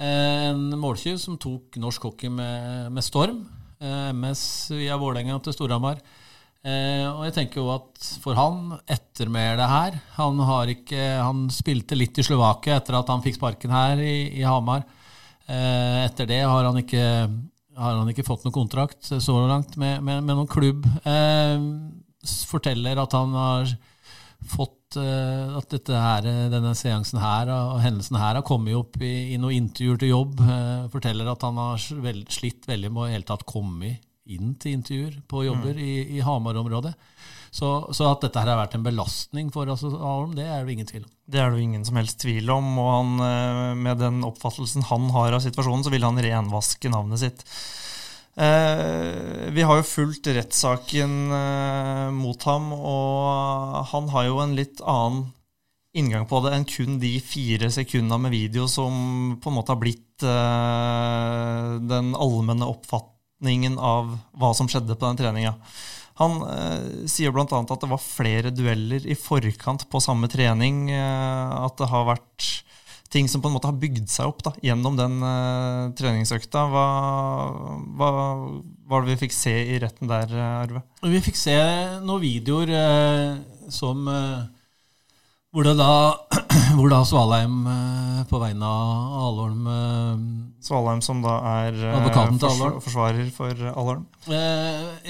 Eh, 0.00 0.48
en 0.50 0.70
måltyv 0.80 1.18
som 1.20 1.38
tok 1.38 1.78
norsk 1.78 2.08
hockey 2.08 2.32
med, 2.32 2.90
med 2.92 3.06
storm. 3.06 3.44
MS 3.80 4.42
via 4.76 4.98
Vålerenga 5.00 5.38
til 5.40 5.54
Storhamar. 5.56 6.02
og 6.60 7.22
jeg 7.24 7.32
tenker 7.32 7.62
jo 7.62 7.70
at 7.72 8.08
for 8.20 8.36
han, 8.36 8.74
ettermælet 8.84 9.64
her 9.64 9.96
han, 10.18 10.42
har 10.44 10.68
ikke, 10.68 11.00
han 11.16 11.46
spilte 11.48 11.96
litt 11.96 12.20
i 12.20 12.26
Slovakia 12.26 12.76
etter 12.76 12.98
at 12.98 13.08
han 13.08 13.24
fikk 13.24 13.38
sparken 13.38 13.72
her 13.72 14.02
i, 14.04 14.36
i 14.36 14.44
Hamar. 14.44 14.84
etter 15.48 16.28
det 16.28 16.42
har 16.44 16.68
han 16.68 16.76
ikke 16.82 17.06
har 17.80 17.96
han 17.96 18.12
ikke 18.12 18.26
fått 18.26 18.44
noen 18.44 18.58
kontrakt 18.58 19.08
så 19.08 19.40
langt 19.48 19.78
med, 19.80 20.02
med, 20.04 20.20
med 20.20 20.36
noen 20.36 20.50
klubb. 20.50 20.84
Eh, 21.00 21.56
forteller 22.50 23.00
at 23.00 23.16
han 23.16 23.32
har 23.36 23.72
fått 24.50 24.96
uh, 24.96 25.56
At 25.58 25.68
dette 25.70 25.94
her, 25.94 26.24
denne 26.50 26.72
seansen 26.74 27.20
her 27.20 27.50
og 27.52 27.80
hendelsen 27.84 28.16
her 28.16 28.38
har 28.38 28.46
kommet 28.46 28.78
opp 28.78 28.96
i, 29.04 29.34
i 29.34 29.40
noen 29.40 29.66
intervjuer 29.66 30.00
til 30.00 30.14
jobb. 30.14 30.40
Uh, 30.40 30.88
forteller 30.92 31.28
at 31.30 31.44
han 31.46 31.60
har 31.60 31.80
slitt 31.80 32.68
veldig 32.68 32.92
med 32.92 33.04
å 33.04 33.10
hele 33.12 33.28
tatt 33.28 33.44
komme 33.48 33.98
inn 34.30 34.54
til 34.60 34.78
intervjuer 34.78 35.20
på 35.28 35.44
jobber 35.46 35.76
mm. 35.76 35.84
i, 35.84 35.94
i 36.16 36.24
Hamar-området. 36.24 36.94
Så, 37.50 37.66
så 37.96 38.06
at 38.12 38.22
dette 38.22 38.38
her 38.38 38.52
har 38.52 38.60
vært 38.60 38.76
en 38.78 38.84
belastning 38.86 39.48
for 39.50 39.70
oss, 39.72 39.82
Alholm, 39.82 40.36
det 40.38 40.46
er 40.46 40.62
det 40.62 40.76
ingen 40.76 40.86
tvil 40.86 41.02
om. 41.02 41.10
Det 41.30 41.40
er 41.42 41.50
det 41.50 41.64
ingen 41.64 41.86
som 41.86 41.98
helst 41.98 42.20
tvil 42.22 42.50
om. 42.54 42.68
Og 42.78 42.90
han, 42.94 43.10
eh, 43.26 43.72
med 43.86 43.98
den 44.02 44.20
oppfattelsen 44.26 44.86
han 44.86 45.08
har 45.14 45.34
av 45.34 45.42
situasjonen, 45.42 45.82
så 45.86 45.92
vil 45.92 46.06
han 46.06 46.20
renvaske 46.22 46.92
navnet 46.92 47.22
sitt. 47.24 47.42
Eh, 48.36 49.50
vi 49.50 49.62
har 49.66 49.80
jo 49.80 49.86
fulgt 49.86 50.28
rettssaken 50.30 51.14
eh, 51.34 52.08
mot 52.14 52.42
ham, 52.46 52.70
og 52.72 53.84
han 53.90 54.10
har 54.14 54.28
jo 54.28 54.40
en 54.44 54.56
litt 54.58 54.82
annen 54.86 55.28
inngang 55.96 56.28
på 56.30 56.38
det 56.44 56.52
enn 56.54 56.66
kun 56.70 57.00
de 57.02 57.16
fire 57.18 57.66
sekundene 57.74 58.22
med 58.22 58.34
video 58.36 58.68
som 58.70 59.34
på 59.42 59.50
en 59.50 59.56
måte 59.56 59.74
har 59.74 59.80
blitt 59.80 60.22
uh, 60.22 61.82
den 61.82 62.12
allmenne 62.14 62.68
oppfatningen 62.70 63.74
av 63.74 64.12
hva 64.38 64.52
som 64.54 64.70
skjedde 64.70 64.94
på 64.94 65.08
den 65.08 65.18
treninga. 65.18 65.56
Han 66.22 66.44
eh, 66.46 67.08
sier 67.10 67.34
bl.a. 67.34 67.48
at 67.48 67.74
det 67.82 67.90
var 67.90 68.04
flere 68.04 68.54
dueller 68.54 69.02
i 69.02 69.18
forkant 69.18 69.88
på 69.90 70.02
samme 70.04 70.30
trening. 70.30 70.92
At 70.92 71.80
det 71.80 71.88
har 71.90 72.06
vært 72.12 72.50
ting 73.10 73.28
som 73.28 73.42
på 73.42 73.50
en 73.50 73.56
måte 73.56 73.66
har 73.66 73.78
bygd 73.80 74.06
seg 74.12 74.30
opp 74.30 74.44
da, 74.46 74.52
gjennom 74.62 74.94
den 74.98 75.16
treningsøkta. 75.98 76.62
Hva, 76.70 76.84
hva, 77.98 78.10
var 78.90 79.02
det 79.02 79.16
vi 79.16 79.20
fikk 79.24 79.34
se 79.34 79.56
i 79.74 79.80
retten 79.82 80.10
der, 80.10 80.30
Arve? 80.62 80.84
Vi 81.02 81.22
fikk 81.24 81.38
se 81.40 81.58
noen 82.06 82.22
videoer 82.22 82.70
som 83.70 84.06
hvor, 85.50 85.66
da, 85.74 86.14
hvor 86.76 86.92
da 86.92 87.00
Svalheim 87.06 87.64
eh, 87.66 88.20
på 88.30 88.38
vegne 88.38 88.66
av 88.66 89.16
Alholm 89.24 89.66
eh, 89.66 90.20
Svalheim 90.62 91.02
som 91.02 91.24
da 91.24 91.40
er 91.64 91.74
eh, 91.74 91.96
Advokaten 91.96 92.38
til 92.38 92.52
Alholm. 92.52 92.76
forsvarer 92.84 93.32
for 93.34 93.64
Alholm? 93.72 94.06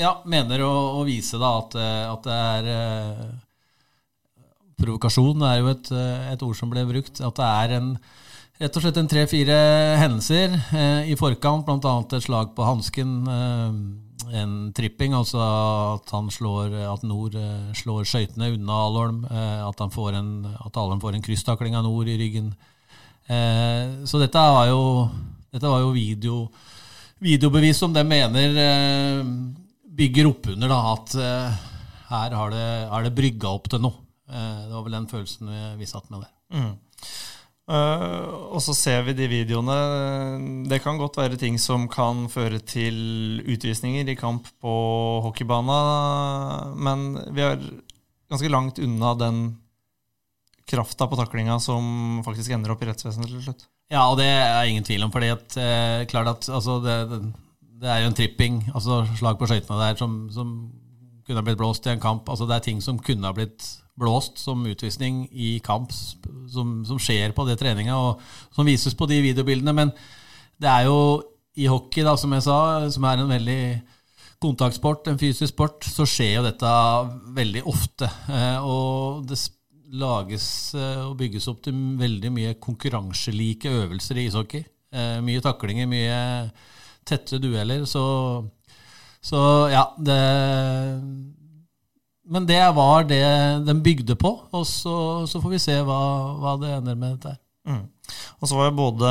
ja, 0.00 0.14
mener 0.25 0.64
å, 0.64 0.73
å 0.97 1.04
vise 1.04 1.37
da 1.40 1.52
at, 1.59 1.76
at 2.14 2.25
det 2.25 2.38
er 2.40 2.71
Provokasjon 4.80 5.46
er 5.46 5.60
jo 5.60 5.70
et, 5.72 5.92
et, 6.32 6.42
ord 6.42 6.58
som 6.58 6.72
ble 6.72 6.87
brukt. 6.88 7.20
At 7.20 7.38
det 7.38 7.49
er 7.49 7.76
en, 7.78 7.90
rett 8.60 8.76
og 8.76 8.84
slett 8.84 9.00
en 9.00 9.10
tre-fire 9.10 9.58
hendelser 10.00 10.56
i 11.08 11.16
forkant, 11.20 11.66
bl.a. 11.68 11.96
et 12.02 12.25
slag 12.25 12.54
på 12.56 12.66
hansken 12.66 13.18
en 14.37 14.72
tripping, 14.76 15.14
altså 15.16 15.40
at 15.96 16.10
han 16.14 16.30
slår, 16.32 16.75
at 16.92 17.04
Nord 17.06 17.37
eh, 17.38 17.70
slår 17.76 18.06
skøytene 18.08 18.52
unna 18.54 18.80
Alholm. 18.87 19.22
Eh, 19.30 19.62
at, 19.66 19.80
han 19.80 19.92
får 19.92 20.18
en, 20.18 20.32
at 20.52 20.76
Alholm 20.76 21.00
får 21.02 21.16
en 21.16 21.25
krysstakling 21.25 21.76
av 21.78 21.87
Nord 21.87 22.10
i 22.10 22.18
ryggen. 22.20 22.52
Eh, 23.30 24.04
så 24.08 24.20
dette 24.22 24.44
var 24.56 24.68
jo, 24.70 24.82
dette 25.50 25.70
var 25.70 25.82
jo 25.84 25.94
video, 25.94 26.44
videobevis 27.20 27.82
som 27.82 27.94
de 27.94 28.04
mener 28.06 28.54
bygger 30.00 30.30
opp 30.30 30.46
under 30.54 30.70
da, 30.70 30.78
at 30.94 31.16
her 32.10 32.37
har 32.38 32.54
det, 32.54 32.68
er 32.88 33.04
det 33.04 33.16
brygga 33.18 33.50
opp 33.52 33.68
til 33.68 33.82
noe. 33.84 34.10
Det 34.30 34.72
var 34.72 34.84
vel 34.87 34.94
den 34.94 35.10
følelsen 35.10 35.50
vi 35.78 35.88
satt 35.90 36.10
med 36.12 36.22
der. 36.22 36.32
Mm. 36.54 36.75
Uh, 37.70 38.50
og 38.50 38.58
så 38.64 38.75
ser 38.75 39.04
vi 39.06 39.14
de 39.14 39.28
videoene. 39.30 39.76
Det 40.70 40.80
kan 40.82 40.99
godt 40.99 41.20
være 41.20 41.38
ting 41.38 41.58
som 41.62 41.87
kan 41.90 42.25
føre 42.32 42.58
til 42.66 43.42
utvisninger 43.46 44.10
i 44.10 44.16
kamp 44.18 44.49
på 44.62 44.72
hockeybana, 45.26 45.76
men 46.75 47.12
vi 47.30 47.44
er 47.46 47.60
ganske 48.30 48.50
langt 48.50 48.80
unna 48.82 49.12
den 49.18 49.42
krafta 50.70 51.06
på 51.10 51.18
taklinga 51.18 51.58
som 51.62 52.25
faktisk 52.26 52.54
ender 52.54 52.75
opp 52.75 52.82
i 52.82 52.90
rettsvesenet 52.90 53.30
til 53.30 53.44
slutt. 53.44 53.64
Ja, 53.90 54.04
og 54.06 54.18
det 54.18 54.26
er 54.26 54.66
ingen 54.66 54.87
tvil 54.87 55.06
om. 55.06 55.12
fordi 55.14 55.30
at, 55.34 55.56
eh, 55.58 56.06
klart 56.10 56.30
at 56.30 56.49
altså, 56.49 56.78
det, 56.82 56.99
det, 57.82 57.88
er 57.88 58.02
jo 58.02 58.10
en 58.10 58.18
tripping, 58.18 58.60
altså 58.75 59.02
slag 59.18 59.38
på 59.38 59.46
skøytene 59.50 59.78
der, 59.78 59.99
som, 59.99 60.28
som 60.30 60.52
kunne 61.26 61.38
ha 61.38 61.46
blitt 61.46 61.58
blåst 61.58 61.87
i 61.87 61.94
en 61.94 62.02
kamp. 62.02 62.28
Altså, 62.28 62.46
det 62.46 62.56
er 62.56 62.66
ting 62.66 62.82
som 62.82 62.99
kunne 62.99 63.26
ha 63.26 63.34
blitt 63.34 63.66
blåst 64.00 64.40
som 64.40 64.64
utvisning 64.66 65.26
i 65.30 65.59
kamp 65.64 65.92
som, 65.92 66.80
som 66.88 67.00
skjer 67.00 67.35
på 67.37 67.47
det 67.49 67.59
treninga, 67.61 67.97
og 67.97 68.57
som 68.57 68.69
vises 68.69 68.97
på 68.97 69.09
de 69.11 69.21
videobildene. 69.28 69.76
Men 69.76 69.95
det 70.61 70.71
er 70.71 70.88
jo 70.88 70.99
i 71.61 71.69
hockey, 71.71 72.04
da, 72.07 72.16
som 72.19 72.33
jeg 72.35 72.47
sa, 72.47 72.59
som 72.92 73.07
er 73.09 73.21
en 73.21 73.33
veldig 73.33 73.62
kontaktsport, 74.40 75.09
en 75.11 75.21
fysisk 75.21 75.52
sport, 75.52 75.85
så 75.85 76.07
skjer 76.09 76.38
jo 76.38 76.45
dette 76.47 76.75
veldig 77.37 77.64
ofte. 77.69 78.09
Eh, 78.33 78.64
og 78.64 79.26
det 79.28 79.38
lages 80.00 80.47
eh, 80.78 81.02
og 81.04 81.16
bygges 81.19 81.49
opp 81.50 81.64
til 81.66 81.76
veldig 82.00 82.30
mye 82.33 82.54
konkurranselike 82.62 83.73
øvelser 83.83 84.21
i 84.21 84.28
ishockey. 84.30 84.62
Eh, 84.95 85.19
mye 85.25 85.42
taklinger, 85.45 85.90
mye 85.90 86.21
tette 87.07 87.40
dueller. 87.42 87.85
Så, 87.90 88.04
så 89.21 89.42
ja, 89.73 89.85
det 89.99 90.21
men 92.30 92.46
det 92.49 92.62
var 92.76 93.06
det 93.10 93.22
den 93.66 93.82
bygde 93.84 94.16
på, 94.18 94.34
og 94.50 94.66
så, 94.68 94.96
så 95.30 95.42
får 95.42 95.56
vi 95.56 95.62
se 95.62 95.78
hva, 95.87 96.00
hva, 96.40 96.56
det 96.62 96.75
ender 96.78 96.99
med 96.99 97.16
dette. 97.18 97.37
Mm. 97.68 97.82
Og 98.40 98.49
så 98.49 98.56
var 98.56 98.70
jo 98.70 98.78
både 98.78 99.10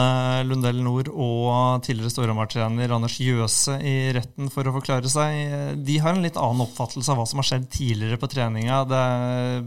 Lundell 0.49 0.79
Nord 0.83 1.11
og 1.13 1.83
tidligere 1.85 2.11
Storhamar-trener 2.11 2.95
Anders 2.95 3.19
Jøse 3.21 3.77
i 3.85 4.09
retten 4.15 4.49
for 4.51 4.67
å 4.67 4.73
forklare 4.75 5.11
seg. 5.11 5.77
De 5.85 5.99
har 6.01 6.15
en 6.15 6.25
litt 6.25 6.39
annen 6.39 6.65
oppfattelse 6.65 7.13
av 7.13 7.21
hva 7.21 7.27
som 7.29 7.39
har 7.39 7.47
skjedd 7.51 7.69
tidligere 7.71 8.19
på 8.19 8.31
treninga. 8.33 8.81
Det 8.89 9.05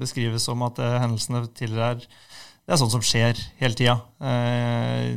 beskrives 0.02 0.48
som 0.50 0.66
at 0.66 0.82
eh, 0.82 0.98
hendelsene 1.04 1.46
tidligere 1.54 1.94
er 1.94 2.04
det 2.62 2.76
er 2.76 2.78
sånt 2.78 2.94
som 2.94 3.02
skjer 3.02 3.38
hele 3.58 3.74
tida. 3.74 3.96
Eh, 4.22 5.08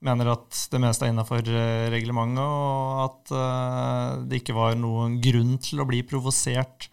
mener 0.00 0.30
at 0.32 0.62
det 0.72 0.80
meste 0.80 1.04
er 1.04 1.12
innafor 1.12 1.44
eh, 1.44 1.88
reglementet, 1.92 2.40
og 2.40 3.02
at 3.04 3.32
eh, 3.36 4.22
det 4.30 4.40
ikke 4.40 4.56
var 4.56 4.78
noen 4.80 5.18
grunn 5.22 5.58
til 5.60 5.82
å 5.82 5.88
bli 5.88 6.00
provosert 6.08 6.88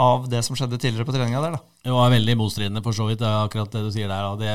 av 0.00 0.26
det 0.32 0.40
som 0.46 0.56
skjedde 0.56 0.78
tidligere 0.80 1.06
på 1.08 1.14
treninga 1.14 1.42
der, 1.44 1.56
da. 1.56 1.78
Det 1.84 1.94
var 1.94 2.12
veldig 2.12 2.36
motstridende, 2.40 2.82
for 2.84 2.96
så 2.96 3.06
vidt, 3.10 3.24
akkurat 3.26 3.72
det 3.74 3.84
du 3.84 3.90
sier 3.92 4.10
der. 4.10 4.28
Det, 4.40 4.54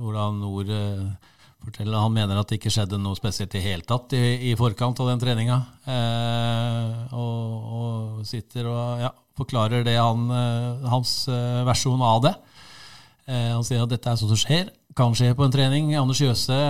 hvordan 0.00 0.40
Nord 0.42 0.72
eh, 0.74 1.30
forteller 1.64 2.04
Han 2.04 2.14
mener 2.16 2.40
at 2.40 2.48
det 2.48 2.60
ikke 2.60 2.72
skjedde 2.72 3.00
noe 3.00 3.18
spesielt 3.18 3.54
i 3.56 3.64
hele 3.64 3.86
tatt 3.86 4.14
i, 4.16 4.50
i 4.50 4.54
forkant 4.58 5.00
av 5.00 5.10
den 5.12 5.22
treninga. 5.22 5.58
Eh, 5.96 7.16
og, 7.16 7.72
og, 7.80 8.22
sitter 8.28 8.68
og 8.70 9.04
ja, 9.04 9.12
forklarer 9.40 9.84
det 9.86 9.96
han, 9.96 10.26
eh, 10.36 10.88
hans 10.92 11.14
eh, 11.32 11.62
versjon 11.68 12.04
av 12.04 12.24
det. 12.28 12.34
Eh, 13.30 13.52
han 13.54 13.64
sier 13.66 13.84
at 13.84 13.92
dette 13.92 14.12
er 14.12 14.20
sånt 14.20 14.34
som 14.34 14.42
skjer. 14.44 14.72
Kan 14.96 15.16
skje 15.16 15.32
på 15.36 15.46
en 15.46 15.54
trening. 15.54 15.94
Anders 15.96 16.20
Jøse 16.20 16.60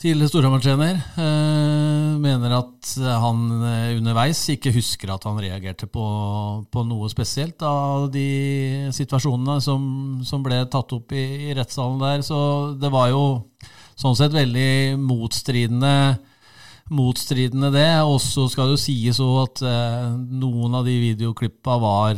til 0.00 0.22
Storhamar-trener. 0.24 0.96
Eh, 1.20 2.14
mener 2.22 2.54
at 2.56 2.92
han 3.20 3.42
eh, 3.68 3.98
underveis 3.98 4.40
ikke 4.54 4.72
husker 4.72 5.12
at 5.12 5.26
han 5.28 5.40
reagerte 5.42 5.88
på, 5.92 6.04
på 6.72 6.84
noe 6.88 7.10
spesielt 7.12 7.60
av 7.66 8.08
de 8.14 8.88
situasjonene 8.96 9.58
som, 9.60 9.82
som 10.24 10.44
ble 10.44 10.62
tatt 10.72 10.94
opp 10.96 11.12
i, 11.12 11.50
i, 11.50 11.52
rettssalen 11.56 12.00
der. 12.00 12.24
Så 12.24 12.38
det 12.80 12.88
var 12.92 13.10
jo 13.12 13.24
sånn 14.00 14.16
sett 14.16 14.32
veldig 14.32 14.96
motstridende, 15.04 15.92
motstridende 16.88 17.72
det. 17.76 17.90
Og 18.08 18.16
så 18.24 18.48
skal 18.48 18.70
det 18.70 18.78
jo 18.78 18.84
sies 18.86 19.20
òg 19.20 19.36
at 19.44 19.64
eh, 19.68 20.08
noen 20.16 20.80
av 20.80 20.88
de 20.88 20.96
videoklippa 21.10 21.76
var 21.84 22.16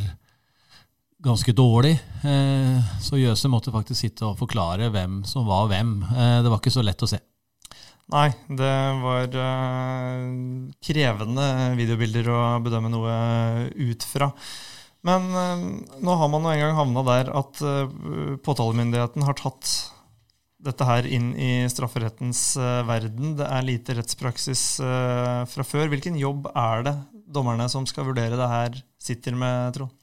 ganske 1.23 1.51
dårlig. 1.59 1.97
Eh, 2.23 2.95
så 3.03 3.19
Jøse 3.19 3.51
måtte 3.51 3.75
faktisk 3.75 4.07
sitte 4.07 4.31
og 4.31 4.39
forklare 4.39 4.91
hvem 4.95 5.25
som 5.27 5.51
var 5.51 5.67
hvem. 5.75 5.99
Eh, 6.15 6.41
det 6.47 6.51
var 6.51 6.63
ikke 6.63 6.79
så 6.79 6.87
lett 6.87 7.03
å 7.03 7.11
se. 7.11 7.19
Nei, 8.13 8.29
det 8.53 8.73
var 9.01 9.33
uh, 9.41 10.27
krevende 10.85 11.47
videobilder 11.79 12.29
å 12.29 12.41
bedømme 12.65 12.91
noe 12.93 13.15
ut 13.73 14.05
fra. 14.05 14.29
Men 15.07 15.31
uh, 15.33 15.63
nå 16.05 16.17
har 16.21 16.29
man 16.33 16.45
nå 16.45 16.53
en 16.53 16.61
gang 16.61 16.77
havna 16.77 17.05
der 17.09 17.33
at 17.41 17.63
uh, 17.65 17.89
påtalemyndigheten 18.45 19.25
har 19.25 19.39
tatt 19.41 19.73
dette 20.63 20.87
her 20.87 21.09
inn 21.09 21.33
i 21.35 21.65
strafferettens 21.73 22.53
verden. 22.87 23.33
Det 23.41 23.49
er 23.49 23.65
lite 23.67 23.97
rettspraksis 23.99 24.63
fra 24.79 25.65
før. 25.67 25.89
Hvilken 25.91 26.15
jobb 26.21 26.47
er 26.53 26.85
det 26.87 26.93
dommerne 27.35 27.67
som 27.73 27.89
skal 27.91 28.07
vurdere 28.07 28.39
det 28.39 28.47
her, 28.47 28.79
sitter 29.03 29.35
med, 29.35 29.75
Trond? 29.75 30.02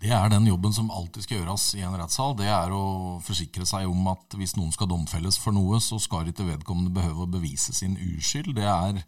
Det 0.00 0.08
er 0.16 0.30
den 0.32 0.46
jobben 0.48 0.72
som 0.72 0.88
alltid 0.88 1.26
skal 1.26 1.42
gjøres 1.42 1.64
i 1.76 1.82
en 1.84 1.96
rettssal. 2.00 2.32
Det 2.38 2.46
er 2.48 2.72
å 2.72 3.18
forsikre 3.24 3.66
seg 3.68 3.84
om 3.90 4.06
at 4.08 4.36
hvis 4.38 4.54
noen 4.56 4.72
skal 4.72 4.88
domfelles 4.88 5.36
for 5.40 5.52
noe, 5.52 5.76
så 5.84 5.98
skal 6.00 6.30
ikke 6.30 6.46
vedkommende 6.46 6.94
behøve 6.94 7.26
å 7.26 7.28
bevise 7.28 7.74
sin 7.76 7.98
uskyld. 8.00 8.54
Det 8.56 8.64
er 8.64 9.02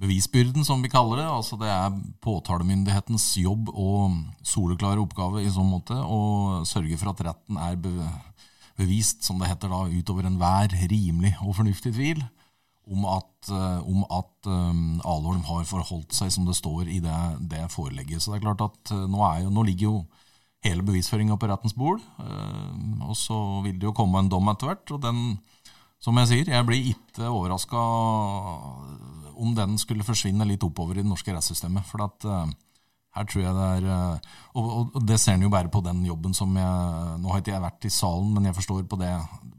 bevisbyrden, 0.00 0.64
som 0.66 0.84
vi 0.84 0.92
kaller 0.92 1.22
det. 1.22 1.28
Altså 1.28 1.56
det 1.60 1.70
er 1.72 1.96
påtalemyndighetens 2.20 3.30
jobb 3.40 3.72
og 3.72 4.20
soleklare 4.44 5.00
oppgave 5.00 5.40
i 5.40 5.52
sånn 5.52 5.72
måte 5.72 5.96
å 5.96 6.20
sørge 6.68 7.00
for 7.00 7.14
at 7.14 7.24
retten 7.30 7.56
er 7.56 7.80
bevist, 7.80 9.24
som 9.24 9.40
det 9.40 9.48
heter 9.48 9.72
da, 9.72 9.86
utover 9.88 10.28
enhver 10.28 10.76
rimelig 10.92 11.32
og 11.40 11.56
fornuftig 11.62 11.96
tvil 11.96 12.20
om 12.90 13.04
at, 13.06 13.50
eh, 13.52 13.80
om 13.86 14.04
at 14.08 14.48
um, 14.48 15.00
Alholm 15.04 15.44
har 15.46 15.68
forholdt 15.68 16.14
seg 16.16 16.32
som 16.32 16.48
det 16.48 16.56
står 16.58 16.88
i 16.88 16.98
det, 17.04 17.18
det 17.52 17.68
forelegget. 17.70 18.22
Så 18.22 18.32
det 18.32 18.40
er 18.40 18.46
klart 18.48 18.64
at 18.66 18.94
nå, 18.94 19.12
nå, 19.12 19.20
jo, 19.44 19.52
nå, 19.54 19.64
ligger 19.68 19.86
jo 19.86 19.94
hele 20.64 20.84
bevisføringa 20.84 21.36
på 21.40 21.50
rettens 21.50 21.76
bord. 21.76 22.02
Uh, 22.18 23.06
og 23.10 23.16
så 23.18 23.36
vil 23.66 23.78
det 23.78 23.90
jo 23.90 23.96
komme 23.96 24.22
en 24.22 24.32
dom 24.32 24.50
etter 24.52 24.72
hvert. 24.72 24.96
Og 24.96 25.02
den, 25.04 25.38
som 26.02 26.18
jeg 26.22 26.32
sier, 26.32 26.54
jeg 26.56 26.66
blir 26.66 26.90
ikke 26.94 27.28
overraska 27.28 27.84
om 29.40 29.54
den 29.56 29.78
skulle 29.80 30.06
forsvinne 30.06 30.46
litt 30.48 30.64
oppover 30.66 30.98
i 30.98 31.04
det 31.04 31.10
norske 31.10 31.32
rettssystemet. 31.34 31.86
For 31.88 32.04
at 32.04 32.26
uh, 32.28 32.44
Her 33.16 33.26
tror 33.26 33.42
jeg 33.42 33.54
det 33.56 33.68
er 33.74 33.86
eh, 33.90 34.26
Og, 34.54 34.66
og 34.94 35.00
det 35.02 35.16
ser 35.18 35.34
en 35.34 35.42
jo 35.42 35.48
bare 35.50 35.66
på 35.72 35.80
den 35.82 36.04
jobben 36.06 36.30
som 36.30 36.52
jeg 36.54 37.16
Nå 37.18 37.32
har 37.32 37.40
ikke 37.42 37.56
jeg 37.56 37.64
vært 37.64 37.88
i 37.88 37.90
salen, 37.90 38.28
men 38.36 38.46
jeg 38.46 38.54
forstår 38.54 38.84
på 38.86 38.98
det, 39.00 39.10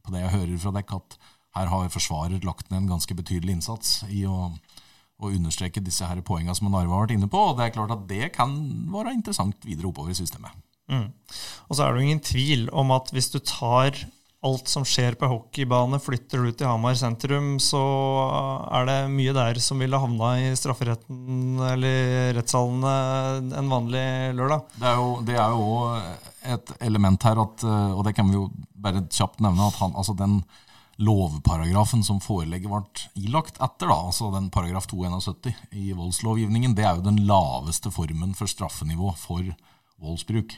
på 0.05 0.13
det 0.13 0.21
jeg 0.21 0.35
hører 0.37 0.61
fra 0.61 0.71
dekk, 0.77 0.93
at 1.01 1.17
her 1.57 1.71
har 1.71 1.91
forsvarer 1.91 2.45
lagt 2.47 2.69
ned 2.71 2.83
en 2.83 2.93
ganske 2.93 3.15
betydelig 3.17 3.57
innsats 3.57 4.01
i 4.09 4.23
å, 4.29 4.51
å 5.19 5.31
understreke 5.31 5.83
disse 5.83 6.07
her 6.07 6.23
poengene 6.25 6.55
som 6.57 6.69
Narve 6.71 6.93
har 6.93 7.05
vært 7.05 7.17
inne 7.17 7.29
på. 7.31 7.41
Og 7.51 7.59
det 7.59 7.67
er 7.67 7.75
klart 7.75 7.93
at 7.95 8.07
det 8.09 8.31
kan 8.37 8.55
være 8.93 9.15
interessant 9.17 9.67
videre 9.67 9.91
oppover 9.91 10.15
i 10.15 10.17
systemet. 10.21 10.55
Mm. 10.91 11.11
Og 11.67 11.75
så 11.75 11.83
er 11.83 11.91
det 11.91 12.01
jo 12.01 12.07
ingen 12.09 12.25
tvil 12.25 12.65
om 12.75 12.91
at 12.95 13.11
hvis 13.15 13.31
du 13.33 13.39
tar 13.43 13.99
alt 14.41 14.71
som 14.71 14.81
skjer 14.87 15.13
på 15.19 15.27
hockeybane, 15.29 15.99
flytter 16.01 16.41
du 16.41 16.55
til 16.57 16.65
Hamar 16.65 16.95
sentrum, 16.97 17.53
så 17.61 17.81
er 18.73 18.87
det 18.89 18.95
mye 19.13 19.35
der 19.37 19.59
som 19.61 19.83
ville 19.83 19.99
havna 20.01 20.31
i 20.41 20.47
strafferetten 20.57 21.61
eller 21.61 22.33
rettssalene 22.39 22.95
en 23.59 23.69
vanlig 23.69 24.07
lørdag. 24.39 24.65
Det 24.81 24.89
er 24.89 24.97
jo, 24.97 25.13
det 25.27 25.37
er 25.37 25.53
jo 25.53 25.69
et 26.55 26.73
element 26.81 27.29
her, 27.29 27.43
at, 27.43 27.67
og 27.93 28.01
det 28.07 28.15
kan 28.17 28.31
vi 28.31 28.39
jo 28.39 28.47
bare 28.81 29.05
kjapt 29.13 29.45
nevne, 29.45 29.69
at 29.69 29.77
han, 29.83 29.93
altså 29.93 30.17
den 30.17 30.39
lovparagrafen 31.01 32.03
som 32.05 32.21
forelegget 32.23 32.69
ble 32.69 33.25
ilagt 33.25 33.57
etter, 33.57 33.89
da, 33.89 33.97
altså 34.09 34.29
den 34.35 34.49
paragraf 34.53 34.87
271 34.91 35.55
i 35.77 35.91
voldslovgivningen, 35.97 36.75
det 36.77 36.85
er 36.85 36.99
jo 36.99 37.05
den 37.05 37.23
laveste 37.29 37.91
formen 37.93 38.35
for 38.37 38.49
straffenivå 38.49 39.15
for 39.19 39.49
voldsbruk. 40.01 40.53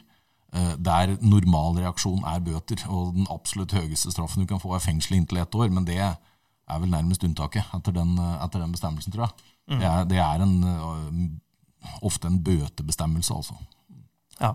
Der 0.53 0.75
der 0.77 1.15
normalreaksjon 1.21 2.23
er 2.29 2.39
bøter. 2.39 2.83
Og 2.88 3.15
den 3.15 3.25
absolutt 3.33 3.73
høyeste 3.73 4.12
straffen 4.13 4.43
du 4.43 4.47
kan 4.47 4.62
få, 4.62 4.75
er 4.75 4.83
fengsel 4.83 5.17
inntil 5.17 5.41
ett 5.41 5.55
år. 5.55 5.71
Men 5.73 5.88
det 5.88 5.97
er 5.97 6.79
vel 6.79 6.91
nærmest 6.91 7.23
unntaket 7.25 7.73
etter 7.73 7.95
den, 7.95 8.13
etter 8.19 8.62
den 8.62 8.71
bestemmelsen, 8.71 9.13
tror 9.13 9.25
jeg. 9.25 9.50
Mm. 9.67 9.79
Det, 9.79 9.88
er, 9.89 10.05
det 10.12 10.19
er 10.21 10.43
en, 10.43 10.55
eh, 10.63 11.97
ofte 12.05 12.27
en 12.27 12.39
bøtebestemmelse, 12.43 13.33
altså. 13.33 13.55
Ja. 14.39 14.53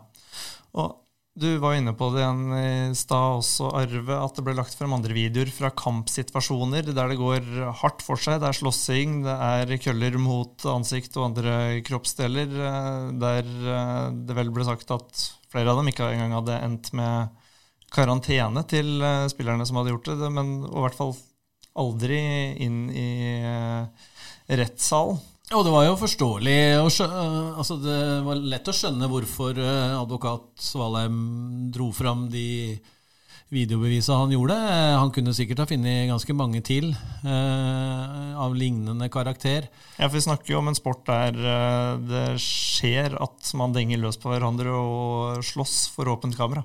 Og 0.72 0.96
du 1.38 1.48
var 1.62 1.76
inne 1.78 1.92
på 1.96 2.08
det 2.12 2.22
igjen 2.22 2.42
i 2.58 2.96
stad 2.98 3.38
også, 3.38 3.68
Arve, 3.78 4.16
at 4.18 4.36
det 4.36 4.44
ble 4.46 4.54
lagt 4.58 4.74
frem 4.78 4.94
andre 4.96 5.14
videoer 5.16 5.50
fra 5.54 5.70
kampsituasjoner 5.76 6.90
der 6.90 7.12
det 7.12 7.18
går 7.20 7.46
hardt 7.80 8.02
for 8.04 8.20
seg. 8.20 8.40
Det 8.42 8.48
er 8.50 8.58
slåssing, 8.58 9.20
det 9.26 9.36
er 9.46 9.74
køller 9.84 10.18
mot 10.22 10.66
ansikt 10.72 11.16
og 11.18 11.30
andre 11.30 11.54
kroppsdeler. 11.86 12.58
Eh, 12.70 13.08
der 13.22 13.50
det 14.28 14.38
vel 14.38 14.52
ble 14.54 14.66
sagt 14.66 14.90
at 14.94 15.24
flere 15.52 15.72
av 15.72 15.80
dem 15.80 15.92
ikke 15.92 16.10
engang 16.10 16.36
hadde 16.40 16.60
endt 16.66 16.92
med 16.98 17.46
karantene 17.94 18.66
til 18.68 18.98
uh, 19.00 19.24
spillerne 19.32 19.64
som 19.64 19.78
hadde 19.80 19.94
gjort 19.94 20.10
det, 20.10 20.28
men 20.34 20.58
i 20.66 20.82
hvert 20.84 20.98
fall 20.98 21.14
aldri 21.78 22.18
inn 22.66 22.88
i 22.90 23.08
rettssal. 24.58 25.16
Og 25.48 25.64
det 25.64 25.72
var 25.72 25.86
jo 25.86 25.96
forståelig 25.96 26.56
uh, 26.76 27.56
altså 27.56 27.78
Det 27.80 27.98
var 28.26 28.42
lett 28.52 28.68
å 28.68 28.74
skjønne 28.76 29.08
hvorfor 29.08 29.56
advokat 29.56 30.50
Svalheim 30.60 31.18
dro 31.72 31.88
fram 31.96 32.26
de 32.32 32.48
videobevisa 33.52 34.16
han 34.20 34.32
gjorde. 34.32 34.56
Han 34.98 35.12
kunne 35.14 35.34
sikkert 35.36 35.62
ha 35.62 35.68
funnet 35.68 36.08
ganske 36.10 36.34
mange 36.36 36.60
til 36.64 36.90
eh, 36.92 38.32
av 38.38 38.56
lignende 38.56 39.08
karakter. 39.12 39.70
Ja, 39.96 40.08
for 40.08 40.18
Vi 40.18 40.24
snakker 40.26 40.52
jo 40.52 40.60
om 40.60 40.68
en 40.70 40.76
sport 40.76 41.06
der 41.08 41.38
eh, 41.38 41.94
det 42.08 42.26
skjer 42.44 43.16
at 43.16 43.54
man 43.58 43.76
denger 43.76 44.02
løs 44.02 44.20
på 44.20 44.32
hverandre 44.32 44.74
og 44.74 45.46
slåss 45.46 45.78
for 45.94 46.12
åpent 46.12 46.36
kamera. 46.38 46.64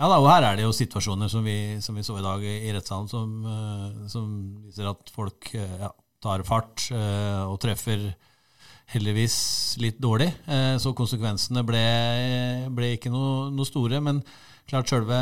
Ja, 0.00 0.08
da, 0.08 0.16
og 0.16 0.30
Her 0.30 0.46
er 0.48 0.60
det 0.60 0.64
jo 0.64 0.76
situasjoner 0.76 1.28
som 1.28 1.44
vi, 1.44 1.80
som 1.84 1.98
vi 1.98 2.06
så 2.06 2.16
i 2.16 2.24
dag 2.24 2.44
i 2.46 2.70
rettssalen, 2.72 3.10
som, 3.10 3.34
eh, 3.44 4.06
som, 4.12 4.30
viser 4.68 4.92
at 4.94 5.10
folk 5.12 5.50
eh, 5.58 5.76
ja, 5.82 5.90
tar 6.22 6.44
fart 6.46 6.90
eh, 6.92 7.42
og 7.48 7.58
treffer 7.62 8.10
heldigvis 8.90 9.36
litt 9.80 10.00
dårlig. 10.02 10.28
Eh, 10.50 10.76
så 10.82 10.92
konsekvensene 10.96 11.64
ble, 11.66 11.82
ble 12.76 12.94
ikke 12.96 13.12
noe, 13.12 13.50
noe 13.54 13.68
store. 13.68 14.00
men 14.04 14.22
klart 14.70 14.90
selve 14.92 15.16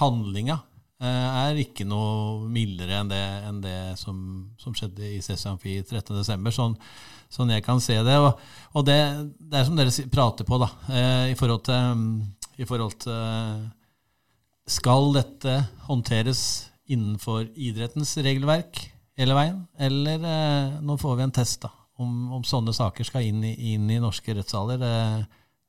handlinga 0.00 0.58
eh, 1.00 1.28
er 1.48 1.60
ikke 1.62 1.86
noe 1.88 2.48
mildere 2.52 2.98
enn 3.00 3.12
det, 3.12 3.24
enn 3.48 3.60
det 3.64 3.78
som, 4.00 4.18
som, 4.60 4.74
skjedde 4.76 5.14
i 5.14 5.22
CC 5.24 5.46
13.12. 5.46 6.50
Sånn, 6.52 6.76
sånn 7.32 7.54
jeg 7.54 7.64
kan 7.66 7.80
se 7.84 8.00
det. 8.04 8.18
Og, 8.18 8.42
og 8.74 8.88
det, 8.88 8.98
det, 9.38 9.60
er 9.60 9.68
som 9.68 9.78
dere 9.78 10.10
prater 10.12 10.48
på, 10.48 10.60
da, 10.60 10.70
i 11.30 11.38
forhold 11.38 11.64
til, 11.70 12.04
i 12.58 12.68
forhold 12.68 12.98
til 13.06 13.70
Skal 14.70 15.12
dette 15.12 15.58
håndteres 15.86 16.42
innenfor 16.88 17.46
idrettens 17.56 18.16
regelverk 18.24 18.93
hele 19.20 19.36
veien, 19.36 19.62
eller 19.78 20.26
eh, 20.28 20.76
nå 20.82 20.98
får 21.00 21.18
vi 21.18 21.26
en 21.26 21.34
test 21.34 21.64
da, 21.64 21.70
om, 22.02 22.32
om 22.38 22.44
sånne 22.46 22.74
saker 22.74 23.06
skal 23.06 23.26
inn 23.28 23.44
i, 23.46 23.54
inn 23.74 23.86
i 23.90 24.00
norske 24.02 24.34
rettssaler? 24.34 24.80
Det, 24.80 24.94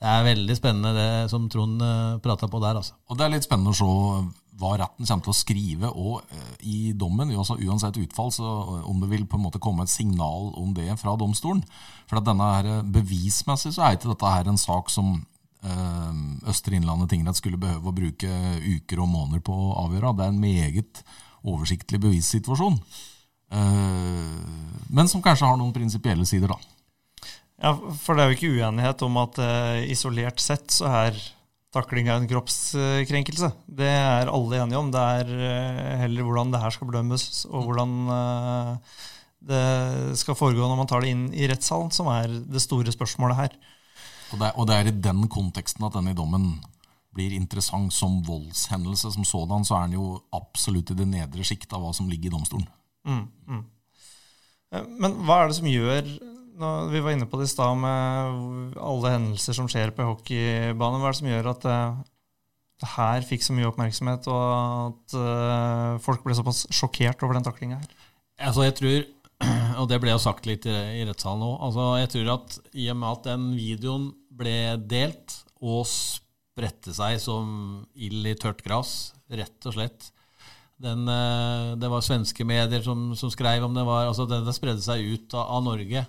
det 0.02 0.10
er 0.12 0.26
veldig 0.26 0.56
spennende 0.58 0.96
det 0.96 1.12
som 1.32 1.46
Trond 1.52 1.84
eh, 1.86 2.18
prata 2.24 2.50
på 2.52 2.62
der. 2.64 2.82
altså. 2.82 2.98
Og 3.10 3.20
Det 3.20 3.28
er 3.28 3.36
litt 3.36 3.48
spennende 3.48 3.76
å 3.76 3.78
se 3.78 3.92
hva 4.56 4.72
retten 4.80 5.04
kommer 5.04 5.26
til 5.26 5.34
å 5.34 5.36
skrive 5.36 5.92
og 5.92 6.34
eh, 6.34 6.58
i 6.72 6.80
dommen. 6.98 7.34
Altså, 7.36 7.60
uansett 7.60 8.00
utfall, 8.02 8.32
så 8.32 8.44
uh, 8.46 8.90
om 8.90 9.02
det 9.04 9.12
vil 9.12 9.26
på 9.30 9.36
en 9.36 9.44
måte 9.44 9.62
komme 9.62 9.84
et 9.84 9.92
signal 9.92 10.54
om 10.60 10.74
det 10.76 10.88
fra 11.02 11.18
domstolen. 11.20 11.64
For 12.10 12.22
at 12.22 12.28
denne 12.28 12.50
her, 12.54 12.84
Bevismessig 12.98 13.76
så 13.76 13.86
er 13.86 13.98
ikke 13.98 14.14
dette 14.14 14.36
her 14.38 14.52
en 14.52 14.62
sak 14.62 14.94
som 14.94 15.18
Østre 16.46 16.76
Innlandet 16.78 17.10
tingrett 17.10 17.40
skulle 17.40 17.58
behøve 17.58 17.90
å 17.90 17.94
bruke 17.98 18.30
uker 18.62 19.00
og 19.02 19.08
måneder 19.10 19.42
på 19.48 19.56
å 19.58 19.72
avgjøre. 19.88 20.12
Det 20.14 20.22
er 20.28 20.34
en 20.36 20.44
meget 20.44 21.00
oversiktlig 21.42 21.98
bevissituasjon. 22.04 22.78
Men 23.56 25.10
som 25.12 25.24
kanskje 25.24 25.48
har 25.48 25.60
noen 25.60 25.74
prinsipielle 25.76 26.26
sider, 26.28 26.52
da. 26.52 26.58
Ja, 27.62 27.72
For 28.04 28.16
det 28.16 28.24
er 28.24 28.32
jo 28.32 28.38
ikke 28.38 28.52
uenighet 28.58 29.04
om 29.08 29.18
at 29.22 29.40
uh, 29.40 29.80
isolert 29.88 30.42
sett 30.44 30.74
så 30.76 30.90
er 30.92 31.18
takling 31.76 32.10
av 32.12 32.22
en 32.22 32.30
kroppskrenkelse. 32.30 33.50
Det 33.80 33.88
er 33.88 34.32
alle 34.32 34.60
enige 34.60 34.80
om. 34.80 34.92
Det 34.92 35.04
er 35.20 35.32
uh, 35.32 35.94
heller 36.04 36.28
hvordan 36.28 36.52
det 36.52 36.62
her 36.64 36.76
skal 36.76 36.92
bedømmes, 36.92 37.26
og 37.50 37.70
hvordan 37.70 37.96
det 39.46 39.64
skal 40.20 40.38
foregå 40.38 40.66
når 40.66 40.80
man 40.80 40.90
tar 40.90 41.04
det 41.04 41.12
inn 41.14 41.26
i 41.38 41.48
rettssalen, 41.50 41.92
som 41.94 42.10
er 42.12 42.32
det 42.32 42.64
store 42.64 42.94
spørsmålet 42.94 43.40
her. 43.40 43.58
Og 44.34 44.40
det, 44.40 44.48
er, 44.48 44.56
og 44.58 44.68
det 44.68 44.78
er 44.78 44.90
i 44.90 44.96
den 45.06 45.28
konteksten 45.32 45.86
at 45.86 45.96
denne 45.96 46.16
dommen 46.18 46.56
blir 47.16 47.36
interessant 47.36 47.94
som 47.96 48.18
voldshendelse 48.26 49.14
som 49.14 49.28
sådan, 49.28 49.64
så 49.68 49.78
er 49.78 49.86
den 49.88 50.00
jo 50.00 50.16
absolutt 50.36 50.92
i 50.92 50.98
det 51.00 51.08
nedre 51.08 51.46
sjikt 51.48 51.72
av 51.76 51.86
hva 51.86 51.94
som 51.96 52.10
ligger 52.12 52.32
i 52.32 52.36
domstolen. 52.36 52.68
Mm, 53.06 53.26
mm. 53.48 53.64
Men 55.00 55.20
hva 55.24 55.44
er 55.44 55.52
det 55.52 55.60
som 55.60 55.70
gjør 55.70 56.10
vi 56.56 57.02
var 57.04 57.12
inne 57.12 57.28
på 57.28 57.40
det 57.40 57.50
i 57.50 57.52
stad 57.52 57.76
med 57.80 58.78
alle 58.80 59.14
hendelser 59.16 59.58
som 59.58 59.68
skjer 59.72 59.92
på 59.96 60.06
hockeybanen. 60.08 61.02
Hva 61.02 61.10
er 61.10 61.16
det 61.16 61.20
som 61.20 61.30
gjør 61.30 61.50
at 61.52 61.66
det, 61.66 61.80
det 62.84 62.92
her 62.96 63.28
fikk 63.28 63.44
så 63.44 63.56
mye 63.56 63.68
oppmerksomhet, 63.70 64.30
og 64.32 64.46
at 64.46 65.18
uh, 65.20 66.00
folk 66.04 66.24
ble 66.24 66.38
såpass 66.38 66.66
sjokkert 66.74 67.24
over 67.28 67.38
den 67.38 67.48
taklinga 67.48 67.82
her? 67.82 68.08
Altså, 68.48 68.66
jeg 68.68 68.78
tror, 68.80 68.98
og 69.82 69.90
det 69.92 70.00
ble 70.04 70.16
jo 70.16 70.24
sagt 70.24 70.48
litt 70.48 70.68
i, 70.70 70.78
i 71.02 71.06
rettssalen 71.08 71.44
nå, 71.44 71.52
altså, 71.68 71.90
jeg 72.00 72.14
tror 72.16 72.34
at 72.38 72.58
i 72.72 72.88
og 72.94 73.00
med 73.02 73.12
at 73.12 73.30
den 73.34 73.50
videoen 73.58 74.10
ble 74.36 74.58
delt 74.88 75.40
og 75.60 75.84
spredte 75.92 76.96
seg 76.96 77.20
som 77.24 77.50
ild 77.96 78.32
i 78.32 78.36
tørt 78.40 78.64
gress, 78.64 79.12
rett 79.28 79.68
og 79.68 79.76
slett 79.76 80.12
den, 80.82 81.08
uh, 81.08 81.74
det 81.80 81.90
var 81.92 82.04
svenske 82.04 82.44
medier 82.48 82.84
som, 82.84 83.14
som 83.16 83.32
skrev 83.32 83.64
om 83.64 83.76
det. 83.76 83.86
var, 83.88 84.10
altså 84.10 84.28
Det, 84.28 84.44
det 84.46 84.56
spredde 84.58 84.84
seg 84.84 85.06
ut 85.16 85.36
av, 85.38 85.48
av 85.58 85.68
Norge. 85.70 86.06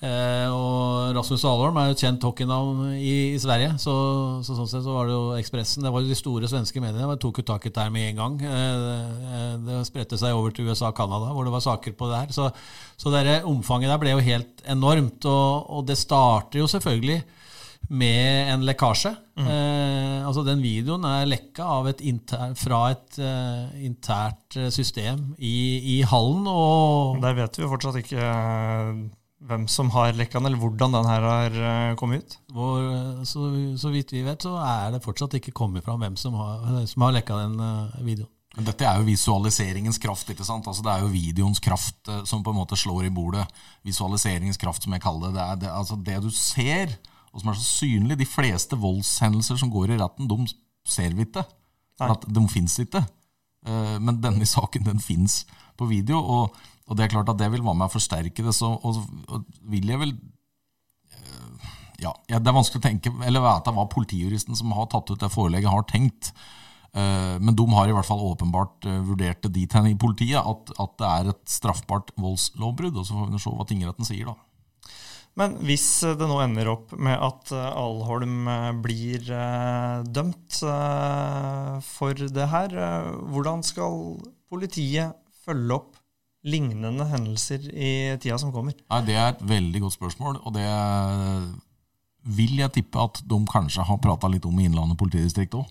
Eh, 0.00 0.48
og 0.48 1.12
Rasmus 1.12 1.42
Alholm 1.44 1.76
er 1.76 1.90
jo 1.90 1.94
et 1.98 2.02
kjent 2.06 2.22
hockeynavn 2.24 2.94
i, 2.94 3.34
i, 3.34 3.40
Sverige, 3.40 3.74
så, 3.82 3.92
så, 4.40 4.54
sånn 4.56 4.70
sett 4.70 4.86
så 4.86 4.94
var 4.94 5.10
det 5.10 5.12
jo 5.12 5.34
Ekspressen. 5.36 5.84
Det 5.84 5.92
var 5.92 6.00
jo 6.00 6.08
de 6.08 6.16
store 6.16 6.48
svenske 6.48 6.80
mediene. 6.80 7.04
Det 7.10 7.20
tok 7.20 7.42
jo 7.42 7.44
tak 7.50 7.66
i 7.68 7.72
det 7.76 7.84
med 7.92 8.06
en 8.08 8.22
gang. 8.22 8.38
Eh, 8.48 8.86
det, 8.86 9.66
det 9.66 9.82
spredte 9.88 10.16
seg 10.20 10.36
over 10.36 10.56
til 10.56 10.70
USA 10.70 10.88
og 10.88 10.96
Canada, 10.96 11.34
hvor 11.36 11.44
det 11.44 11.52
var 11.52 11.64
saker 11.66 11.98
på 11.98 12.08
det 12.08 12.22
her. 12.22 12.32
Så, 12.32 12.48
så 12.96 13.12
det 13.12 13.42
omfanget 13.48 13.92
der 13.92 14.00
ble 14.00 14.14
jo 14.16 14.24
helt 14.24 14.64
enormt. 14.64 15.28
Og, 15.28 15.68
og 15.68 15.84
det 15.90 16.00
starter 16.00 16.62
jo 16.62 16.70
selvfølgelig 16.70 17.20
med 17.90 18.52
en 18.52 18.64
lekkasje. 18.66 19.12
Mm. 19.40 19.46
Eh, 19.50 20.26
altså 20.26 20.44
Den 20.46 20.62
videoen 20.62 21.04
er 21.08 21.28
lekka 21.28 21.80
et 21.90 22.02
inter, 22.06 22.52
fra 22.58 22.82
et 22.94 23.18
uh, 23.18 23.70
internt 23.82 24.58
system 24.70 25.32
i, 25.38 25.56
i 25.96 26.02
hallen. 26.06 26.46
Og 26.46 27.18
Der 27.24 27.34
vet 27.38 27.58
vi 27.58 27.66
jo 27.66 27.72
fortsatt 27.72 27.98
ikke 28.02 28.28
hvem 29.50 29.64
som 29.72 29.88
har 29.94 30.12
lekka 30.14 30.38
den, 30.38 30.50
eller 30.50 30.60
hvordan 30.60 30.98
den 30.98 31.08
her 31.08 31.24
har 31.24 31.54
eh, 31.56 31.94
kommet 31.98 32.22
ut? 32.22 32.34
Hvor, 32.52 32.82
så, 33.24 33.46
så, 33.80 33.92
vidt 33.92 34.12
vi 34.12 34.20
vet, 34.26 34.44
så 34.44 34.52
er 34.60 34.92
det 34.94 35.04
fortsatt 35.04 35.38
ikke 35.38 35.54
kommet 35.56 35.86
fram 35.86 36.02
hvem 36.04 36.18
som 36.20 36.36
har, 36.38 36.68
som 36.92 37.06
har 37.06 37.16
lekka 37.16 37.40
den 37.46 37.56
uh, 37.58 37.96
videoen. 38.04 38.30
Dette 38.60 38.82
er 38.82 38.98
jo 38.98 39.06
visualiseringens 39.06 40.00
kraft. 40.02 40.30
ikke 40.30 40.44
sant? 40.44 40.66
Altså 40.66 40.82
Det 40.82 40.90
er 40.92 41.04
jo 41.04 41.12
videoens 41.12 41.62
kraft 41.62 42.08
som 42.26 42.42
på 42.42 42.50
en 42.50 42.58
måte 42.58 42.76
slår 42.76 43.06
i 43.06 43.12
bordet. 43.14 43.44
Visualiseringens 43.86 44.58
kraft, 44.58 44.82
som 44.82 44.92
jeg 44.92 45.02
kaller 45.04 45.30
det. 45.30 45.36
Det 45.36 45.44
er 45.44 45.60
det, 45.62 45.70
altså 45.70 45.98
det 46.08 46.16
du 46.24 46.32
ser, 46.34 46.96
og 47.30 47.42
som 47.42 47.52
er 47.52 47.58
så 47.58 47.66
synlig 47.66 48.18
De 48.18 48.26
fleste 48.26 48.76
voldshendelser 48.76 49.58
som 49.60 49.70
går 49.70 49.94
i 49.94 50.00
retten, 50.00 50.28
de 50.30 50.50
ser 50.88 51.14
vi 51.14 51.28
ikke. 51.28 51.44
De 52.26 52.42
fins 52.50 52.78
ikke. 52.82 53.04
Uh, 53.66 53.96
men 54.00 54.18
denne 54.22 54.46
saken, 54.48 54.86
den 54.86 55.00
fins 55.04 55.44
på 55.78 55.86
video. 55.90 56.18
og 56.18 56.56
og 56.90 56.98
det 56.98 57.06
er 57.06 57.12
klart 57.12 57.30
at 57.30 57.38
det 57.38 57.48
vil 57.52 57.62
være 57.62 57.78
med 57.78 57.86
å 57.86 57.92
forsterke 57.92 58.44
det. 58.44 58.54
Så 58.56 58.68
og, 58.74 59.02
og 59.30 59.44
vil 59.70 59.92
jeg 59.92 60.00
vel 60.02 60.14
eh, 61.14 61.68
ja, 62.02 62.14
Det 62.32 62.40
er 62.40 62.56
vanskelig 62.56 62.82
å 62.82 62.88
tenke 62.88 63.12
eller 63.26 63.44
vite 63.44 63.74
hva 63.76 63.86
politijuristen 63.92 64.58
som 64.58 64.74
har 64.74 64.90
tatt 64.90 65.12
ut 65.12 65.22
det 65.22 65.30
forelegget, 65.30 65.70
har 65.70 65.86
tenkt. 65.86 66.32
Eh, 66.90 67.36
men 67.38 67.54
de 67.54 67.66
har 67.76 67.86
i 67.86 67.94
hvert 67.94 68.08
fall 68.08 68.24
åpenbart 68.26 68.90
eh, 68.90 68.98
vurdert 69.06 69.44
det 69.46 69.54
dit 69.54 69.78
hen 69.78 69.92
i 69.92 69.98
politiet 69.98 70.42
at, 70.42 70.74
at, 70.82 70.96
det 70.98 71.12
er 71.14 71.32
et 71.34 71.44
straffbart 71.54 72.10
voldslovbrudd. 72.18 72.98
Og 72.98 73.06
så 73.06 73.20
får 73.20 73.30
vi 73.30 73.44
se 73.44 73.54
hva 73.54 73.68
tingretten 73.70 74.10
sier, 74.10 74.32
da. 74.32 74.49
Men 75.38 75.54
hvis 75.64 75.86
det 76.18 76.26
nå 76.26 76.40
ender 76.42 76.72
opp 76.72 76.92
med 76.98 77.14
at 77.14 77.52
Alholm 77.54 78.48
blir 78.82 79.22
dømt 80.10 80.58
for 81.86 82.26
det 82.38 82.48
her, 82.50 82.74
hvordan 83.30 83.62
skal 83.64 84.18
politiet 84.50 85.14
følge 85.46 85.78
opp 85.78 85.96
lignende 86.50 87.06
hendelser 87.08 87.66
i 87.70 87.92
tida 88.20 88.38
som 88.40 88.52
kommer? 88.52 88.74
Nei, 88.90 89.00
Det 89.06 89.16
er 89.16 89.28
et 89.30 89.42
veldig 89.48 89.80
godt 89.86 89.96
spørsmål, 89.96 90.40
og 90.44 90.54
det 90.56 90.66
vil 92.36 92.58
jeg 92.60 92.72
tippe 92.76 93.00
at 93.00 93.22
de 93.24 93.38
kanskje 93.48 93.84
har 93.86 94.00
prata 94.02 94.28
litt 94.28 94.46
om 94.48 94.58
i 94.60 94.66
Innlandet 94.68 94.98
politidistrikt 95.00 95.56
òg. 95.56 95.68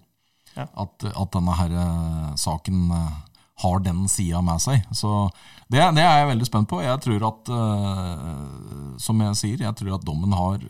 Ja. 0.55 0.65
At, 0.81 1.05
at, 1.05 1.29
denne 1.35 1.55
her 1.55 1.73
eh, 1.77 2.29
saken 2.41 2.89
eh, 2.95 3.17
har 3.59 3.81
den 3.83 4.03
sida 4.11 4.41
med 4.45 4.61
seg. 4.63 4.83
Så 4.95 5.29
det, 5.67 5.81
det, 5.97 6.03
er 6.03 6.21
jeg 6.21 6.29
veldig 6.31 6.47
spent 6.47 6.69
på. 6.71 6.81
Jeg 6.83 7.01
tror 7.03 7.25
at, 7.29 7.51
uh, 7.53 8.93
som 9.01 9.25
jeg 9.25 9.39
sier, 9.39 9.65
jeg 9.65 9.79
tror 9.79 9.97
at 9.97 10.05
dommen 10.07 10.35
har, 10.35 10.63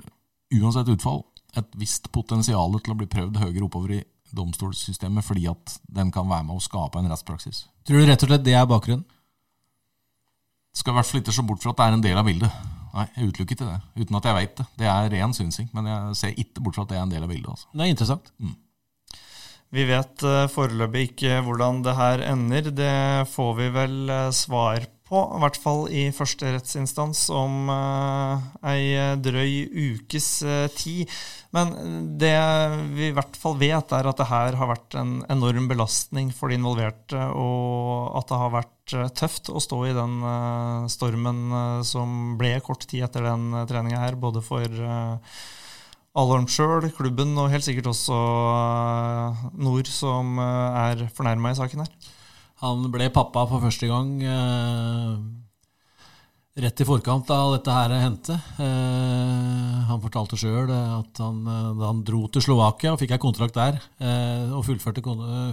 uansett 0.59 0.89
utfall, 0.95 1.23
et 1.57 1.69
visst 1.81 2.11
potensial 2.13 2.75
til 2.79 2.93
å 2.93 2.97
bli 2.97 3.09
prøvd 3.09 3.39
høyere 3.41 3.65
oppover 3.65 3.99
i 3.99 4.03
domstolssystemet, 4.35 5.25
fordi 5.25 5.47
at 5.49 5.79
den 5.89 6.11
kan 6.13 6.27
være 6.29 6.45
med 6.45 6.59
å 6.59 6.63
skape 6.63 7.01
en 7.01 7.09
rettspraksis. 7.09 7.63
Tror 7.87 8.03
du 8.03 8.09
rett 8.09 8.25
og 8.25 8.29
slett 8.29 8.45
det 8.45 8.53
er 8.57 8.67
bakgrunnen? 8.69 9.07
Skal 10.77 10.93
i 10.93 10.99
hvert 10.99 11.09
fall 11.09 11.23
ikke 11.23 11.33
se 11.33 11.45
bort 11.45 11.63
fra 11.63 11.73
at 11.73 11.79
det 11.79 11.87
er 11.87 11.95
en 11.97 12.03
del 12.05 12.19
av 12.21 12.27
bildet. 12.27 12.67
Nei, 12.93 13.05
jeg 13.15 13.31
utelukker 13.31 13.55
ikke 13.55 13.67
det, 13.67 13.79
uten 14.01 14.17
at 14.17 14.27
jeg 14.27 14.37
veit 14.37 14.53
det. 14.57 14.65
Det 14.79 14.89
er 14.89 15.11
ren 15.13 15.33
synsing, 15.35 15.69
men 15.73 15.89
jeg 15.89 16.17
ser 16.19 16.41
ikke 16.41 16.63
bort 16.65 16.77
fra 16.77 16.85
at 16.85 16.93
det 16.93 16.97
er 16.99 17.05
en 17.05 17.13
del 17.13 17.25
av 17.25 17.31
bildet. 17.31 17.49
Altså. 17.53 17.69
Det 17.73 17.85
er 17.85 17.93
interessant. 17.93 18.31
Mm. 18.37 18.55
Vi 19.75 19.85
vet 19.89 20.23
uh, 20.25 20.45
foreløpig 20.49 21.11
ikke 21.11 21.41
hvordan 21.45 21.83
det 21.85 21.97
her 21.97 22.23
ender. 22.31 22.71
Det 22.73 22.95
får 23.33 23.51
vi 23.59 23.67
vel 23.75 23.99
uh, 24.09 24.29
svar 24.33 24.87
på, 25.09 25.21
i 25.35 25.41
hvert 25.41 25.57
fall 25.57 25.83
i 25.89 26.07
første 26.13 26.53
rettsinstans, 26.53 27.27
om 27.33 27.69
uh, 27.73 28.49
ei 28.69 28.93
drøy 29.21 29.69
ukes 29.89 30.31
tid. 30.77 31.09
Men 31.55 31.71
det 32.21 32.35
vi 32.93 33.07
i 33.09 33.13
hvert 33.15 33.37
fall 33.41 33.55
vet, 33.57 33.93
er 33.95 34.09
at 34.09 34.19
det 34.21 34.27
her 34.29 34.57
har 34.59 34.69
vært 34.69 34.97
en 34.99 35.15
enorm 35.33 35.65
belastning 35.71 36.29
for 36.35 36.51
de 36.51 36.59
involverte, 36.59 37.17
og 37.33 38.19
at 38.19 38.29
det 38.29 38.41
har 38.43 38.53
vært 38.53 38.93
eh, 38.97 39.09
tøft 39.17 39.49
å 39.49 39.61
stå 39.63 39.79
i 39.89 39.95
den 39.97 40.19
eh, 40.29 40.89
stormen 40.93 41.39
eh, 41.49 41.79
som 41.89 42.35
ble 42.37 42.53
kort 42.65 42.85
tid 42.85 43.07
etter 43.07 43.25
den 43.25 43.49
treninga 43.69 44.03
her, 44.03 44.19
både 44.19 44.45
for 44.45 44.69
Alholm 46.19 46.47
sjøl, 46.51 46.89
klubben 46.95 47.35
og 47.39 47.51
helt 47.53 47.63
sikkert 47.63 47.89
også 47.93 48.15
Nord, 49.55 49.87
som 49.87 50.39
er 50.43 51.05
fornærma 51.15 51.53
i 51.53 51.59
saken 51.59 51.85
her. 51.85 52.09
Han 52.59 52.89
ble 52.91 53.07
pappa 53.15 53.45
for 53.47 53.63
første 53.63 53.87
gang 53.87 54.17
rett 56.59 56.81
i 56.81 56.87
forkant 56.87 57.29
av 57.31 57.53
dette 57.53 57.73
her 57.73 57.93
hendte. 58.01 58.35
Eh, 58.59 59.75
han 59.89 60.01
fortalte 60.03 60.37
sjøl 60.39 60.71
at 60.71 61.21
han, 61.21 61.39
eh, 61.47 61.69
da 61.79 61.91
han 61.91 62.03
dro 62.03 62.25
til 62.27 62.43
Slovakia 62.43 62.93
og 62.93 62.99
fikk 62.99 63.15
ei 63.15 63.21
kontrakt 63.21 63.55
der, 63.55 63.79
eh, 63.99 64.51
og 64.51 64.65
fullførte, 64.65 65.03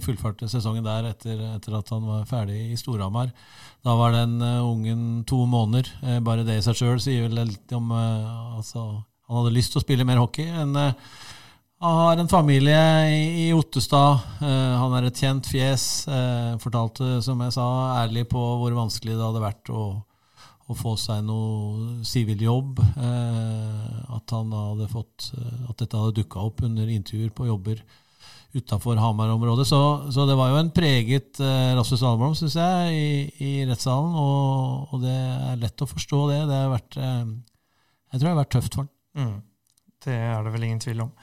fullførte, 0.03 0.49
sesongen 0.51 0.85
der 0.85 1.11
etter, 1.13 1.39
etter, 1.57 1.79
at 1.79 1.89
han 1.91 2.07
var 2.07 2.25
ferdig 2.25 2.73
i 2.73 2.77
Storhamar 2.77 3.33
Da 3.85 3.95
var 3.95 4.11
den 4.13 4.41
ungen 4.41 5.25
to 5.27 5.47
måneder. 5.47 5.87
Eh, 6.03 6.19
bare 6.21 6.45
det 6.45 6.59
i 6.59 6.65
seg 6.65 6.75
sjøl 6.75 6.99
sier 7.01 7.29
vel 7.29 7.47
litt 7.47 7.73
om 7.73 7.93
eh, 7.93 8.57
altså, 8.59 9.05
Han 9.27 9.41
hadde 9.41 9.55
lyst 9.57 9.75
til 9.75 9.83
å 9.83 9.85
spille 9.85 10.07
mer 10.09 10.23
hockey. 10.23 10.47
En, 10.47 10.75
eh, 10.81 11.15
han 11.83 12.01
har 12.01 12.23
en 12.23 12.33
familie 12.33 12.83
i, 13.13 13.53
Ottestad. 13.53 14.23
han 14.41 14.95
er 14.97 15.07
et 15.07 15.19
kjent 15.21 15.45
fjes. 15.45 16.07
fortalte, 16.63 17.21
som 17.23 17.41
jeg 17.45 17.53
sa, 17.53 17.67
ærlig 18.01 18.25
på 18.31 18.41
hvor 18.63 18.73
vanskelig 18.73 19.13
det 19.13 19.27
hadde 19.27 19.45
vært 19.45 19.69
å 19.69 19.83
å 20.67 20.75
få 20.75 20.97
seg 20.99 21.23
noe 21.27 22.03
sivil 22.07 22.43
jobb. 22.43 22.81
at 24.17 24.35
fått 24.91 25.31
eh, 25.37 25.71
At 25.71 25.79
dette 25.79 25.97
hadde 25.97 26.23
dukka 26.23 26.43
opp 26.43 26.63
under 26.67 26.89
intervjuer 26.91 27.31
på 27.31 27.47
jobber 27.47 27.83
utafor 28.57 28.97
Hamar-området. 28.97 29.67
Så, 29.69 29.81
så, 30.11 30.25
det 30.27 30.37
var 30.39 30.51
jo 30.51 30.61
en 30.63 30.73
preget 30.75 31.41
eh, 31.41 31.75
Rasmus 31.77 32.03
Alblom, 32.03 32.35
syns 32.39 32.57
jeg, 32.57 32.97
i, 32.97 33.09
i 33.45 33.53
rettssalen. 33.69 34.17
Og, 34.17 34.93
og, 34.93 35.05
det 35.05 35.15
er 35.15 35.63
lett 35.63 35.85
å 35.85 35.91
forstå 35.91 36.23
det. 36.33 36.41
Det 36.51 36.61
har 36.63 36.73
vært 36.73 36.99
eh, 36.99 37.25
Jeg 38.13 38.19
tror 38.19 38.29
det 38.29 38.35
har 38.35 38.43
vært 38.43 38.55
tøft 38.57 38.75
for 38.75 38.85
han. 38.87 38.93
Mm. 39.17 39.39
Det 40.07 40.15
er 40.15 40.45
det 40.45 40.53
vel 40.55 40.67
ingen 40.69 40.83
tvil 40.83 41.07
om. 41.07 41.15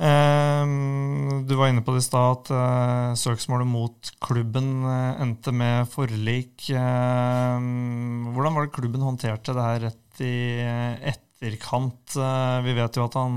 Ehm, 0.00 1.44
du 1.44 1.54
var 1.58 1.68
inne 1.68 1.84
på 1.84 1.92
det 1.92 2.02
i 2.02 2.06
stad 2.06 2.38
at 2.38 2.50
uh, 2.56 3.16
søksmålet 3.20 3.68
mot 3.68 4.12
klubben 4.24 4.70
uh, 4.86 5.20
endte 5.20 5.52
med 5.52 5.88
forlik. 5.92 6.70
Ehm, 6.72 8.30
hvordan 8.32 8.56
var 8.56 8.66
det 8.66 8.76
klubben 8.76 9.04
håndterte 9.04 9.56
det 9.56 9.66
her 9.66 9.82
rett 9.88 10.22
i 10.24 10.36
etterkant? 10.60 11.29
Uh, 11.40 12.58
vi 12.66 12.74
vet 12.76 12.96
jo 12.98 13.06
at 13.06 13.14
han 13.16 13.36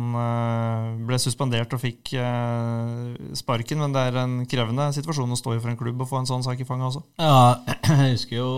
ble 1.08 1.20
suspendert 1.24 1.72
og 1.72 1.80
fikk 1.80 2.12
sparken, 3.40 3.80
men 3.80 3.96
det 3.96 4.04
er 4.10 4.20
en 4.20 4.34
krevende 4.50 4.90
situasjon 4.98 5.32
å 5.32 5.40
stå 5.40 5.56
i 5.56 5.62
for 5.64 5.72
en 5.72 5.80
klubb 5.80 6.04
å 6.04 6.10
få 6.10 6.20
en 6.20 6.28
sånn 6.28 6.44
sak 6.44 6.60
i 6.60 6.68
fanget 6.68 6.90
også. 6.90 7.04
Ja, 7.24 7.64
jeg 8.04 8.18
husker 8.18 8.42
jo 8.42 8.52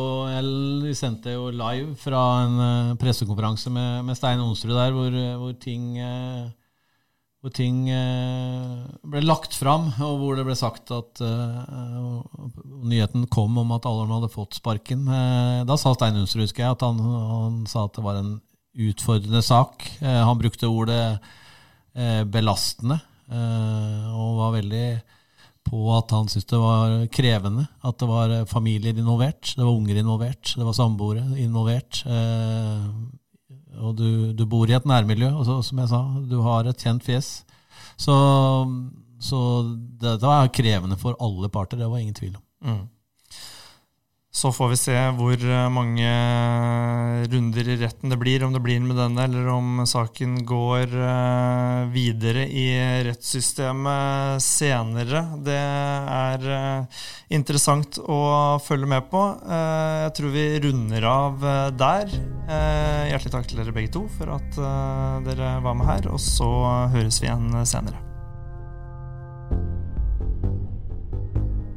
Vi 0.87 0.95
sendte 0.97 1.35
jo 1.35 1.51
live 1.53 1.93
fra 2.01 2.25
en 2.47 2.97
pressekonferanse 3.01 3.69
med, 3.69 4.05
med 4.09 4.17
Stein 4.17 4.41
Onsrud 4.41 4.73
der, 4.73 4.95
hvor, 4.95 5.19
hvor 5.43 5.57
ting 5.61 6.01
hvor 7.45 7.53
ting 7.53 7.83
eh, 7.93 8.85
ble 9.05 9.19
lagt 9.21 9.53
fram, 9.53 9.91
og 10.01 10.15
hvor 10.17 10.33
det 10.33 10.47
ble 10.47 10.55
sagt 10.57 10.89
at 10.89 11.21
uh, 11.21 12.23
nyheten 12.89 13.27
kom 13.29 13.59
om 13.61 13.75
at 13.75 13.85
Aller'n 13.85 14.15
hadde 14.15 14.31
fått 14.33 14.57
sparken. 14.57 15.03
Da 15.69 15.77
sa 15.77 15.93
Stein 15.93 16.17
Unsrud, 16.17 16.47
husker 16.47 16.63
jeg, 16.65 16.73
at 16.73 16.81
han, 16.81 16.97
han, 17.05 17.59
sa 17.69 17.83
at 17.85 17.93
det 17.99 18.05
var 18.07 18.17
en 18.17 18.31
utfordrende 18.75 19.41
sak. 19.45 19.85
Uh, 20.01 20.21
han 20.27 20.39
brukte 20.41 20.71
ordet 20.71 21.17
belastende, 22.27 22.97
og 23.31 24.31
var 24.35 24.49
veldig 24.57 24.87
på 25.63 25.83
at 25.95 26.09
han 26.11 26.25
syntes 26.27 26.49
det 26.49 26.57
var 26.59 26.95
krevende. 27.07 27.63
At 27.87 28.01
det 28.01 28.09
var 28.09 28.33
familier 28.51 28.99
involvert, 28.99 29.53
det 29.55 29.63
var 29.63 29.71
unger 29.71 30.01
involvert, 30.01 30.51
det 30.59 30.67
var 30.67 30.75
samboere 30.75 31.23
involvert 31.39 32.01
og 33.81 33.95
du, 33.97 34.09
du, 34.35 34.45
bor 34.49 34.69
i 34.69 34.75
et 34.77 34.87
nærmiljø, 34.87 35.31
og 35.33 35.45
så, 35.47 35.59
som 35.65 35.81
jeg 35.81 35.91
sa, 35.91 36.01
du 36.29 36.37
har 36.45 36.69
et 36.69 36.85
kjent 36.87 37.03
fjes. 37.05 37.29
Så, 37.99 38.15
så 39.23 39.39
dette 40.01 40.25
var 40.25 40.51
krevende 40.55 40.97
for 40.99 41.17
alle 41.23 41.49
parter, 41.51 41.79
det 41.79 41.89
var 41.91 42.03
ingen 42.03 42.17
tvil 42.17 42.35
om. 42.37 42.43
Mm. 42.65 42.83
Så 44.35 44.49
får 44.51 44.67
vi 44.73 44.77
se 44.77 44.95
hvor 45.15 45.39
eh, 45.39 45.67
mange 45.71 46.09
runder 47.31 47.69
i 47.71 47.77
retten 47.79 48.11
det 48.11 48.17
blir, 48.19 48.43
om 48.43 48.51
det 48.51 48.59
blir 48.65 48.81
med 48.83 48.97
denne, 48.99 49.29
eller 49.29 49.47
om 49.53 49.85
saken 49.87 50.41
går 50.43 50.91
eh, 50.91 51.85
videre 51.93 52.43
i 52.43 52.65
rettssystemet 53.07 54.43
senere. 54.43 55.21
Det 55.39 55.55
er 55.55 56.43
eh, 56.51 57.05
interessant 57.37 58.01
å 58.03 58.19
følge 58.65 58.89
med 58.91 59.07
på. 59.13 59.21
Jeg 59.47 60.11
tror 60.17 60.33
vi 60.33 60.45
runder 60.65 61.07
av 61.07 61.45
der. 61.79 62.11
Hjertelig 63.07 63.31
takk 63.37 63.47
til 63.47 63.61
dere 63.61 63.75
begge 63.75 63.93
to 63.95 64.03
for 64.17 64.35
at 64.35 64.59
dere 65.29 65.55
var 65.63 65.79
med 65.79 65.87
her, 65.93 66.11
og 66.11 66.19
så 66.19 66.51
høres 66.91 67.21
vi 67.23 67.31
igjen 67.31 67.55
senere. 67.63 68.14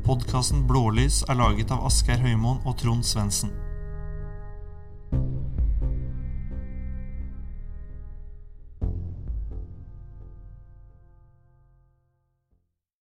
Podkasten 0.08 0.62
Blålys 0.64 1.18
er 1.28 1.36
laget 1.36 1.68
av 1.74 1.82
Asgeir 1.84 2.22
Høymoen 2.22 2.62
og 2.64 2.78
Trond 2.80 3.04
Svendsen. 3.04 3.50